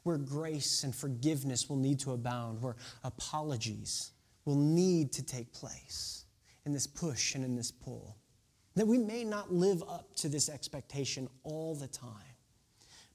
where 0.03 0.19
grace 0.19 0.85
and 0.85 0.95
forgiveness 0.95 1.69
will 1.69 1.77
need 1.77 1.99
to 2.01 2.13
abound, 2.13 2.61
where 2.61 2.77
apologies 3.03 4.13
will 4.45 4.57
need 4.57 5.13
to 5.13 5.23
take 5.23 5.53
place 5.53 6.25
in 6.67 6.73
this 6.73 6.87
push 6.87 7.35
and 7.35 7.45
in 7.45 7.57
this 7.57 7.71
pull. 7.71 8.17
That 8.75 8.87
we 8.87 8.99
may 8.99 9.25
not 9.25 9.53
live 9.53 9.83
up 9.83 10.15
to 10.17 10.29
this 10.29 10.49
expectation 10.49 11.29
all 11.43 11.75
the 11.75 11.87
time, 11.87 12.11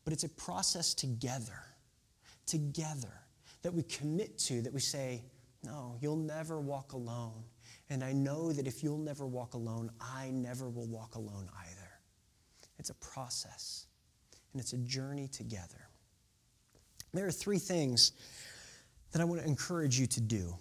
but 0.03 0.13
it's 0.13 0.23
a 0.23 0.29
process 0.29 0.93
together, 0.93 1.61
together, 2.45 3.13
that 3.61 3.73
we 3.73 3.83
commit 3.83 4.37
to, 4.39 4.61
that 4.61 4.73
we 4.73 4.79
say, 4.79 5.21
No, 5.63 5.97
you'll 5.99 6.15
never 6.15 6.59
walk 6.59 6.93
alone. 6.93 7.43
And 7.89 8.03
I 8.03 8.13
know 8.13 8.51
that 8.53 8.67
if 8.67 8.83
you'll 8.83 8.97
never 8.97 9.25
walk 9.25 9.53
alone, 9.53 9.91
I 9.99 10.29
never 10.29 10.69
will 10.69 10.87
walk 10.87 11.15
alone 11.15 11.49
either. 11.67 11.89
It's 12.77 12.89
a 12.89 12.95
process, 12.95 13.87
and 14.53 14.61
it's 14.61 14.73
a 14.73 14.77
journey 14.77 15.27
together. 15.27 15.87
There 17.13 17.25
are 17.25 17.31
three 17.31 17.59
things 17.59 18.11
that 19.11 19.21
I 19.21 19.25
want 19.25 19.41
to 19.41 19.47
encourage 19.47 19.99
you 19.99 20.07
to 20.07 20.21
do 20.21 20.53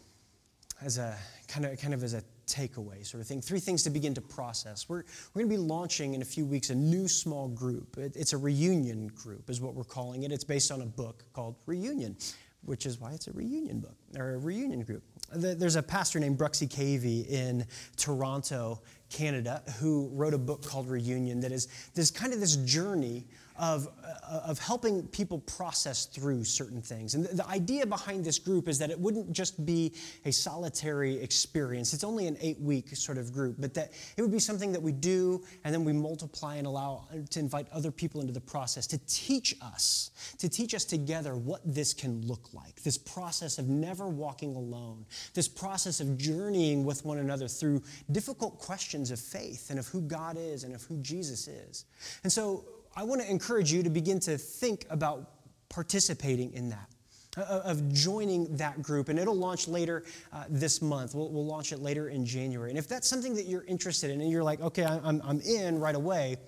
as 0.81 0.99
a 0.99 1.17
kind 1.49 1.67
of, 1.67 1.79
kind 1.79 1.93
of 1.93 2.03
as 2.03 2.15
a 2.15 2.23
takeaway 2.47 3.05
sort 3.05 3.21
of 3.21 3.27
thing. 3.27 3.41
Three 3.43 3.61
things 3.61 3.83
to 3.83 3.91
begin 3.91 4.15
to 4.15 4.21
process. 4.21 4.89
We're, 4.89 5.05
we're 5.35 5.43
going 5.43 5.51
to 5.51 5.57
be 5.57 5.63
launching 5.63 6.15
in 6.15 6.23
a 6.23 6.25
few 6.25 6.47
weeks 6.47 6.71
a 6.71 6.75
new 6.75 7.09
small 7.09 7.49
group. 7.49 7.99
It, 7.99 8.17
it's 8.17 8.33
a 8.33 8.39
reunion 8.39 9.09
group, 9.09 9.51
is 9.51 9.61
what 9.61 9.75
we're 9.75 9.85
calling 9.85 10.23
it. 10.23 10.33
It's 10.33 10.45
based 10.45 10.73
on 10.73 10.81
a 10.81 10.87
book 10.87 11.25
called 11.33 11.57
Reunion, 11.67 12.17
which 12.65 12.87
is 12.87 12.99
why 12.99 13.13
it's 13.13 13.29
a 13.29 13.33
reunion 13.33 13.81
book 13.81 13.97
or 14.17 14.35
a 14.35 14.39
reunion 14.39 14.83
group. 14.83 15.03
There's 15.35 15.77
a 15.77 15.83
pastor 15.83 16.19
named 16.19 16.39
Bruxy 16.39 16.67
Cavey 16.67 17.29
in 17.29 17.67
Toronto, 17.97 18.81
Canada, 19.11 19.63
who 19.79 20.09
wrote 20.15 20.33
a 20.33 20.39
book 20.39 20.65
called 20.65 20.89
Reunion 20.89 21.41
that 21.41 21.53
is 21.53 21.69
this 21.95 22.11
kind 22.11 22.33
of 22.33 22.41
this 22.41 22.57
journey 22.57 23.27
of, 23.59 23.89
uh, 24.05 24.41
of 24.47 24.59
helping 24.59 25.07
people 25.09 25.41
process 25.41 26.07
through 26.07 26.45
certain 26.45 26.81
things. 26.81 27.15
And 27.15 27.25
the, 27.25 27.37
the, 27.37 27.49
idea 27.49 27.87
behind 27.87 28.25
this 28.25 28.39
group 28.39 28.69
is 28.69 28.79
that 28.79 28.91
it 28.91 28.99
wouldn't 28.99 29.33
just 29.33 29.65
be 29.67 29.93
a 30.25 30.31
solitary 30.31 31.21
experience. 31.21 31.93
It's 31.93 32.05
only 32.05 32.29
an 32.29 32.37
eight 32.41 32.61
week 32.61 32.95
sort 32.95 33.19
of 33.19 33.33
group, 33.33 33.57
but 33.59 33.75
that 33.75 33.93
it 34.17 34.23
would 34.23 34.31
be 34.31 34.39
something 34.39 34.71
that 34.73 34.83
we 34.83 34.93
do 34.93 35.43
and 35.65 35.75
then 35.75 35.85
we 35.85 35.93
multiply 35.93 36.57
and 36.57 36.67
allow 36.67 37.09
to 37.31 37.41
invite 37.41 37.67
other 37.73 37.91
people 37.91 38.21
into 38.21 38.33
the 38.33 38.41
process 38.41 38.87
to 38.89 38.99
teach 39.07 39.57
us, 39.61 40.11
to 40.39 40.49
teach 40.49 40.75
us 40.75 40.85
together 40.85 41.35
what 41.35 41.61
this 41.65 41.93
can 41.93 42.25
look 42.27 42.53
like. 42.53 42.83
This 42.83 42.99
process 42.99 43.59
of 43.59 43.69
never 43.69 44.07
walking 44.07 44.55
alone, 44.55 45.05
this 45.35 45.49
process 45.49 46.01
of 46.01 46.17
journeying 46.17 46.85
with 46.85 47.05
one 47.05 47.19
another 47.19 47.49
through 47.49 47.83
difficult 48.13 48.59
questions 48.59 49.11
of 49.11 49.19
faith 49.19 49.71
and 49.71 49.79
of 49.79 49.89
who 49.89 50.03
God 50.03 50.37
is 50.39 50.65
and 50.65 50.75
of 50.75 50.83
who 50.83 50.99
Jesus 50.99 51.49
is. 51.49 51.87
And 52.23 52.33
so, 52.33 52.65
I 52.99 53.05
want 53.05 53.23
to 53.23 53.31
encourage 53.31 53.73
you 53.73 53.85
to 53.85 53.91
begin 53.91 54.19
to 54.21 54.37
think 54.37 54.85
about 54.91 55.31
participating 55.69 56.53
in 56.53 56.71
that, 56.71 56.89
uh, 57.37 57.43
uh, 57.43 57.63
of 57.65 57.93
joining 57.93 58.57
that 58.57 58.83
group. 58.83 59.09
And 59.09 59.21
it'll 59.21 59.37
launch 59.37 59.69
later 59.69 60.03
uh, 60.33 60.47
this 60.49 60.83
month. 60.83 61.15
We'll, 61.15 61.31
we'll, 61.31 61.47
launch 61.47 61.71
it 61.71 61.79
later 61.79 62.09
in 62.09 62.27
January. 62.27 62.71
And 62.71 62.79
if 62.79 62.89
that's 62.89 63.07
something 63.07 63.37
that 63.37 63.47
you're 63.47 63.63
interested 63.67 64.11
in 64.11 64.21
and 64.21 64.29
you're 64.33 64.43
like, 64.43 64.61
okay, 64.61 64.85
I'm, 64.85 65.23
I'm 65.25 65.41
in 65.43 65.79
right 65.79 65.95
away, 65.95 66.39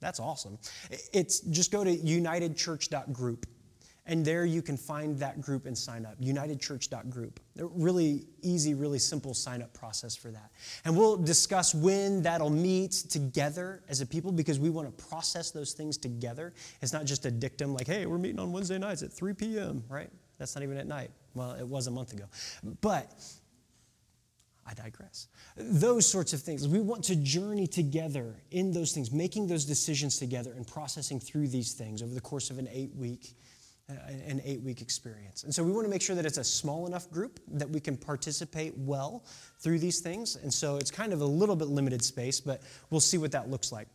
that's 0.00 0.20
awesome. 0.20 0.56
It's 1.12 1.40
just 1.40 1.70
go 1.70 1.84
to 1.84 1.94
unitedchurch.group 1.94 3.44
and 4.10 4.24
there 4.24 4.44
you 4.44 4.60
can 4.60 4.76
find 4.76 5.16
that 5.20 5.40
group 5.40 5.66
and 5.66 5.78
sign 5.78 6.04
up, 6.04 6.20
unitedchurch.group. 6.20 7.38
Really 7.56 8.26
easy, 8.42 8.74
really 8.74 8.98
simple 8.98 9.34
sign 9.34 9.62
up 9.62 9.72
process 9.72 10.16
for 10.16 10.32
that. 10.32 10.50
And 10.84 10.96
we'll 10.96 11.16
discuss 11.16 11.76
when 11.76 12.20
that'll 12.22 12.50
meet 12.50 12.90
together 12.90 13.84
as 13.88 14.00
a 14.00 14.06
people 14.06 14.32
because 14.32 14.58
we 14.58 14.68
want 14.68 14.88
to 14.88 15.04
process 15.04 15.52
those 15.52 15.74
things 15.74 15.96
together. 15.96 16.52
It's 16.82 16.92
not 16.92 17.04
just 17.04 17.24
a 17.24 17.30
dictum 17.30 17.72
like, 17.72 17.86
hey, 17.86 18.04
we're 18.06 18.18
meeting 18.18 18.40
on 18.40 18.50
Wednesday 18.50 18.78
nights 18.78 19.04
at 19.04 19.12
3 19.12 19.32
p.m., 19.32 19.84
right? 19.88 20.10
That's 20.38 20.56
not 20.56 20.64
even 20.64 20.76
at 20.76 20.88
night. 20.88 21.12
Well, 21.34 21.52
it 21.52 21.66
was 21.66 21.86
a 21.86 21.92
month 21.92 22.12
ago. 22.12 22.24
But 22.80 23.12
I 24.66 24.74
digress. 24.74 25.28
Those 25.56 26.04
sorts 26.04 26.32
of 26.32 26.42
things. 26.42 26.66
We 26.66 26.80
want 26.80 27.04
to 27.04 27.14
journey 27.14 27.68
together 27.68 28.34
in 28.50 28.72
those 28.72 28.90
things, 28.90 29.12
making 29.12 29.46
those 29.46 29.64
decisions 29.64 30.18
together 30.18 30.52
and 30.52 30.66
processing 30.66 31.20
through 31.20 31.46
these 31.46 31.74
things 31.74 32.02
over 32.02 32.12
the 32.12 32.20
course 32.20 32.50
of 32.50 32.58
an 32.58 32.68
eight 32.72 32.92
week 32.96 33.36
an 34.26 34.40
eight 34.44 34.62
week 34.62 34.80
experience. 34.82 35.44
And 35.44 35.54
so 35.54 35.62
we 35.62 35.72
want 35.72 35.84
to 35.84 35.90
make 35.90 36.02
sure 36.02 36.16
that 36.16 36.26
it's 36.26 36.38
a 36.38 36.44
small 36.44 36.86
enough 36.86 37.10
group 37.10 37.40
that 37.48 37.68
we 37.68 37.80
can 37.80 37.96
participate 37.96 38.76
well 38.76 39.24
through 39.58 39.78
these 39.78 40.00
things. 40.00 40.36
And 40.36 40.52
so 40.52 40.76
it's 40.76 40.90
kind 40.90 41.12
of 41.12 41.20
a 41.20 41.24
little 41.24 41.56
bit 41.56 41.68
limited 41.68 42.02
space, 42.02 42.40
but 42.40 42.62
we'll 42.90 43.00
see 43.00 43.18
what 43.18 43.32
that 43.32 43.50
looks 43.50 43.72
like. 43.72 43.88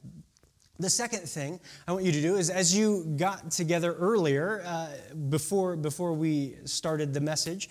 The 0.78 0.90
second 0.90 1.22
thing 1.22 1.60
I 1.88 1.94
want 1.94 2.04
you 2.04 2.12
to 2.12 2.22
do 2.22 2.36
is 2.36 2.50
as 2.50 2.76
you 2.76 3.06
got 3.16 3.50
together 3.50 3.94
earlier, 3.94 4.62
uh, 4.66 4.90
before, 5.30 5.78
before 5.78 6.14
we 6.14 6.58
started 6.66 7.14
the 7.14 7.22
message, 7.22 7.70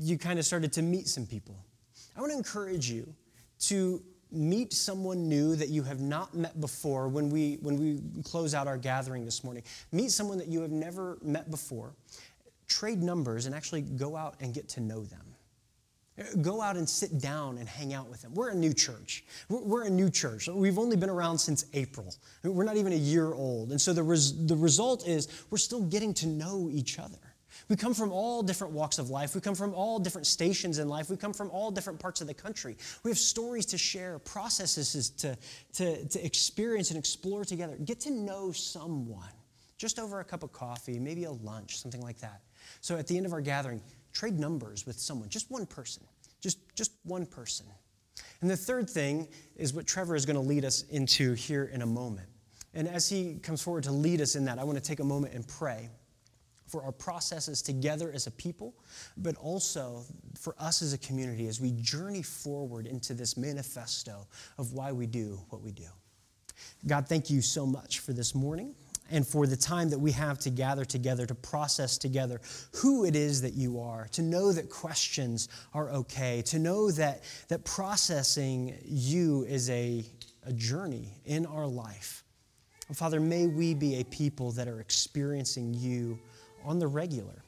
you 0.00 0.16
kind 0.16 0.38
of 0.38 0.46
started 0.46 0.72
to 0.74 0.82
meet 0.82 1.06
some 1.06 1.26
people. 1.26 1.56
I 2.16 2.20
want 2.20 2.32
to 2.32 2.38
encourage 2.38 2.90
you 2.90 3.12
to 3.60 4.02
meet 4.34 4.72
someone 4.72 5.28
new 5.28 5.56
that 5.56 5.68
you 5.68 5.82
have 5.82 6.00
not 6.00 6.34
met 6.34 6.60
before 6.60 7.08
when 7.08 7.30
we, 7.30 7.58
when 7.62 7.76
we 7.76 8.00
close 8.22 8.54
out 8.54 8.66
our 8.66 8.76
gathering 8.76 9.24
this 9.24 9.44
morning. 9.44 9.62
Meet 9.92 10.10
someone 10.10 10.38
that 10.38 10.48
you 10.48 10.60
have 10.60 10.70
never 10.70 11.18
met 11.22 11.50
before. 11.50 11.94
Trade 12.66 13.02
numbers 13.02 13.46
and 13.46 13.54
actually 13.54 13.82
go 13.82 14.16
out 14.16 14.36
and 14.40 14.54
get 14.54 14.68
to 14.70 14.80
know 14.80 15.02
them. 15.04 15.20
Go 16.42 16.62
out 16.62 16.76
and 16.76 16.88
sit 16.88 17.18
down 17.18 17.58
and 17.58 17.68
hang 17.68 17.92
out 17.92 18.08
with 18.08 18.22
them. 18.22 18.32
We're 18.34 18.50
a 18.50 18.54
new 18.54 18.72
church. 18.72 19.24
We're 19.48 19.82
a 19.84 19.90
new 19.90 20.08
church. 20.08 20.48
We've 20.48 20.78
only 20.78 20.96
been 20.96 21.10
around 21.10 21.38
since 21.38 21.66
April. 21.74 22.14
We're 22.44 22.64
not 22.64 22.76
even 22.76 22.92
a 22.92 22.96
year 22.96 23.34
old. 23.34 23.72
And 23.72 23.80
so 23.80 23.92
the, 23.92 24.02
res- 24.02 24.46
the 24.46 24.54
result 24.54 25.08
is 25.08 25.46
we're 25.50 25.58
still 25.58 25.82
getting 25.82 26.14
to 26.14 26.28
know 26.28 26.68
each 26.72 27.00
other. 27.00 27.18
We 27.68 27.76
come 27.76 27.94
from 27.94 28.12
all 28.12 28.42
different 28.42 28.72
walks 28.74 28.98
of 28.98 29.10
life. 29.10 29.34
We 29.34 29.40
come 29.40 29.54
from 29.54 29.74
all 29.74 29.98
different 29.98 30.26
stations 30.26 30.78
in 30.78 30.88
life. 30.88 31.08
We 31.08 31.16
come 31.16 31.32
from 31.32 31.50
all 31.50 31.70
different 31.70 31.98
parts 31.98 32.20
of 32.20 32.26
the 32.26 32.34
country. 32.34 32.76
We 33.02 33.10
have 33.10 33.18
stories 33.18 33.66
to 33.66 33.78
share, 33.78 34.18
processes 34.18 35.10
to, 35.10 35.36
to, 35.74 36.04
to 36.04 36.24
experience 36.24 36.90
and 36.90 36.98
explore 36.98 37.44
together. 37.44 37.76
Get 37.84 38.00
to 38.00 38.10
know 38.10 38.52
someone 38.52 39.32
just 39.78 39.98
over 39.98 40.20
a 40.20 40.24
cup 40.24 40.42
of 40.42 40.52
coffee, 40.52 40.98
maybe 40.98 41.24
a 41.24 41.32
lunch, 41.32 41.78
something 41.78 42.00
like 42.02 42.18
that. 42.18 42.42
So 42.80 42.96
at 42.96 43.06
the 43.06 43.16
end 43.16 43.26
of 43.26 43.32
our 43.32 43.40
gathering, 43.40 43.82
trade 44.12 44.38
numbers 44.38 44.86
with 44.86 44.98
someone, 44.98 45.28
just 45.28 45.50
one 45.50 45.66
person. 45.66 46.04
Just, 46.40 46.58
just 46.74 46.92
one 47.04 47.24
person. 47.24 47.66
And 48.42 48.50
the 48.50 48.56
third 48.56 48.88
thing 48.88 49.28
is 49.56 49.72
what 49.72 49.86
Trevor 49.86 50.14
is 50.14 50.26
going 50.26 50.36
to 50.36 50.42
lead 50.42 50.64
us 50.64 50.82
into 50.90 51.32
here 51.32 51.64
in 51.72 51.80
a 51.80 51.86
moment. 51.86 52.28
And 52.74 52.86
as 52.86 53.08
he 53.08 53.36
comes 53.36 53.62
forward 53.62 53.84
to 53.84 53.92
lead 53.92 54.20
us 54.20 54.34
in 54.36 54.44
that, 54.44 54.58
I 54.58 54.64
want 54.64 54.76
to 54.76 54.84
take 54.84 55.00
a 55.00 55.04
moment 55.04 55.34
and 55.34 55.46
pray 55.46 55.88
for 56.74 56.82
our 56.82 56.90
processes 56.90 57.62
together 57.62 58.10
as 58.12 58.26
a 58.26 58.32
people, 58.32 58.74
but 59.16 59.36
also 59.36 60.02
for 60.36 60.56
us 60.58 60.82
as 60.82 60.92
a 60.92 60.98
community 60.98 61.46
as 61.46 61.60
we 61.60 61.70
journey 61.70 62.20
forward 62.20 62.88
into 62.88 63.14
this 63.14 63.36
manifesto 63.36 64.26
of 64.58 64.72
why 64.72 64.90
we 64.90 65.06
do 65.06 65.38
what 65.50 65.62
we 65.62 65.70
do. 65.70 65.86
God, 66.84 67.06
thank 67.06 67.30
you 67.30 67.42
so 67.42 67.64
much 67.64 68.00
for 68.00 68.12
this 68.12 68.34
morning 68.34 68.74
and 69.12 69.24
for 69.24 69.46
the 69.46 69.56
time 69.56 69.88
that 69.88 70.00
we 70.00 70.10
have 70.10 70.40
to 70.40 70.50
gather 70.50 70.84
together 70.84 71.26
to 71.26 71.34
process 71.36 71.96
together 71.96 72.40
who 72.72 73.04
it 73.04 73.14
is 73.14 73.40
that 73.42 73.54
you 73.54 73.78
are, 73.78 74.08
to 74.10 74.22
know 74.22 74.50
that 74.50 74.68
questions 74.68 75.48
are 75.74 75.90
okay, 75.90 76.42
to 76.42 76.58
know 76.58 76.90
that, 76.90 77.22
that 77.46 77.64
processing 77.64 78.76
you 78.84 79.44
is 79.44 79.70
a, 79.70 80.04
a 80.44 80.52
journey 80.52 81.20
in 81.24 81.46
our 81.46 81.68
life. 81.68 82.24
Father, 82.92 83.20
may 83.20 83.46
we 83.46 83.74
be 83.74 84.00
a 84.00 84.04
people 84.06 84.50
that 84.52 84.66
are 84.66 84.80
experiencing 84.80 85.72
you 85.72 86.18
on 86.64 86.78
the 86.78 86.86
regular. 86.86 87.42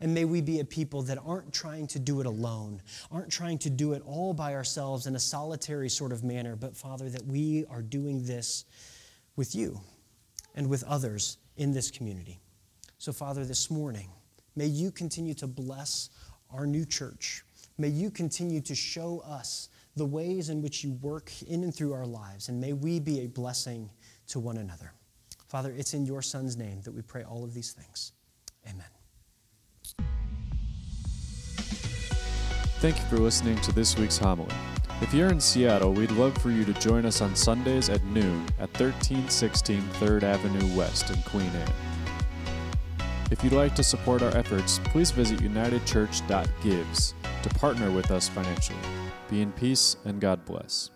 And 0.00 0.12
may 0.12 0.24
we 0.24 0.42
be 0.42 0.60
a 0.60 0.64
people 0.64 1.02
that 1.02 1.18
aren't 1.24 1.52
trying 1.52 1.86
to 1.88 1.98
do 1.98 2.20
it 2.20 2.26
alone, 2.26 2.82
aren't 3.10 3.30
trying 3.30 3.58
to 3.58 3.70
do 3.70 3.92
it 3.94 4.02
all 4.04 4.34
by 4.34 4.54
ourselves 4.54 5.06
in 5.06 5.16
a 5.16 5.20
solitary 5.20 5.88
sort 5.88 6.12
of 6.12 6.22
manner, 6.22 6.54
but 6.54 6.76
Father, 6.76 7.08
that 7.08 7.24
we 7.24 7.64
are 7.70 7.80
doing 7.80 8.24
this 8.24 8.66
with 9.36 9.54
you 9.54 9.80
and 10.54 10.68
with 10.68 10.84
others 10.84 11.38
in 11.56 11.72
this 11.72 11.90
community. 11.90 12.40
So, 12.98 13.12
Father, 13.12 13.44
this 13.44 13.70
morning, 13.70 14.08
may 14.54 14.66
you 14.66 14.90
continue 14.90 15.34
to 15.34 15.46
bless 15.46 16.10
our 16.50 16.66
new 16.66 16.84
church. 16.84 17.42
May 17.78 17.88
you 17.88 18.10
continue 18.10 18.60
to 18.62 18.74
show 18.74 19.22
us 19.26 19.68
the 19.96 20.06
ways 20.06 20.50
in 20.50 20.60
which 20.60 20.84
you 20.84 20.92
work 20.92 21.30
in 21.48 21.64
and 21.64 21.74
through 21.74 21.94
our 21.94 22.06
lives, 22.06 22.48
and 22.48 22.60
may 22.60 22.74
we 22.74 23.00
be 23.00 23.20
a 23.20 23.26
blessing 23.26 23.90
to 24.28 24.40
one 24.40 24.58
another. 24.58 24.92
Father, 25.48 25.72
it's 25.76 25.94
in 25.94 26.04
your 26.04 26.22
Son's 26.22 26.56
name 26.56 26.82
that 26.82 26.92
we 26.92 27.00
pray 27.02 27.22
all 27.22 27.44
of 27.44 27.54
these 27.54 27.72
things. 27.72 28.12
Amen. 28.68 28.86
Thank 32.80 32.98
you 32.98 33.04
for 33.04 33.18
listening 33.18 33.60
to 33.62 33.72
this 33.72 33.96
week's 33.96 34.18
homily. 34.18 34.54
If 35.00 35.12
you're 35.12 35.30
in 35.30 35.40
Seattle, 35.40 35.92
we'd 35.92 36.10
love 36.12 36.36
for 36.38 36.50
you 36.50 36.64
to 36.64 36.72
join 36.74 37.04
us 37.04 37.20
on 37.20 37.36
Sundays 37.36 37.90
at 37.90 38.02
noon 38.04 38.46
at 38.58 38.70
1316 38.80 39.82
3rd 39.82 40.22
Avenue 40.22 40.76
West 40.76 41.10
in 41.10 41.20
Queen 41.22 41.50
Anne. 41.50 41.72
If 43.30 43.42
you'd 43.44 43.52
like 43.52 43.74
to 43.74 43.82
support 43.82 44.22
our 44.22 44.34
efforts, 44.36 44.80
please 44.84 45.10
visit 45.10 45.40
unitedchurch.gives 45.40 47.14
to 47.42 47.48
partner 47.50 47.90
with 47.90 48.10
us 48.10 48.28
financially. 48.28 48.78
Be 49.28 49.42
in 49.42 49.52
peace 49.52 49.96
and 50.04 50.20
God 50.20 50.44
bless. 50.44 50.90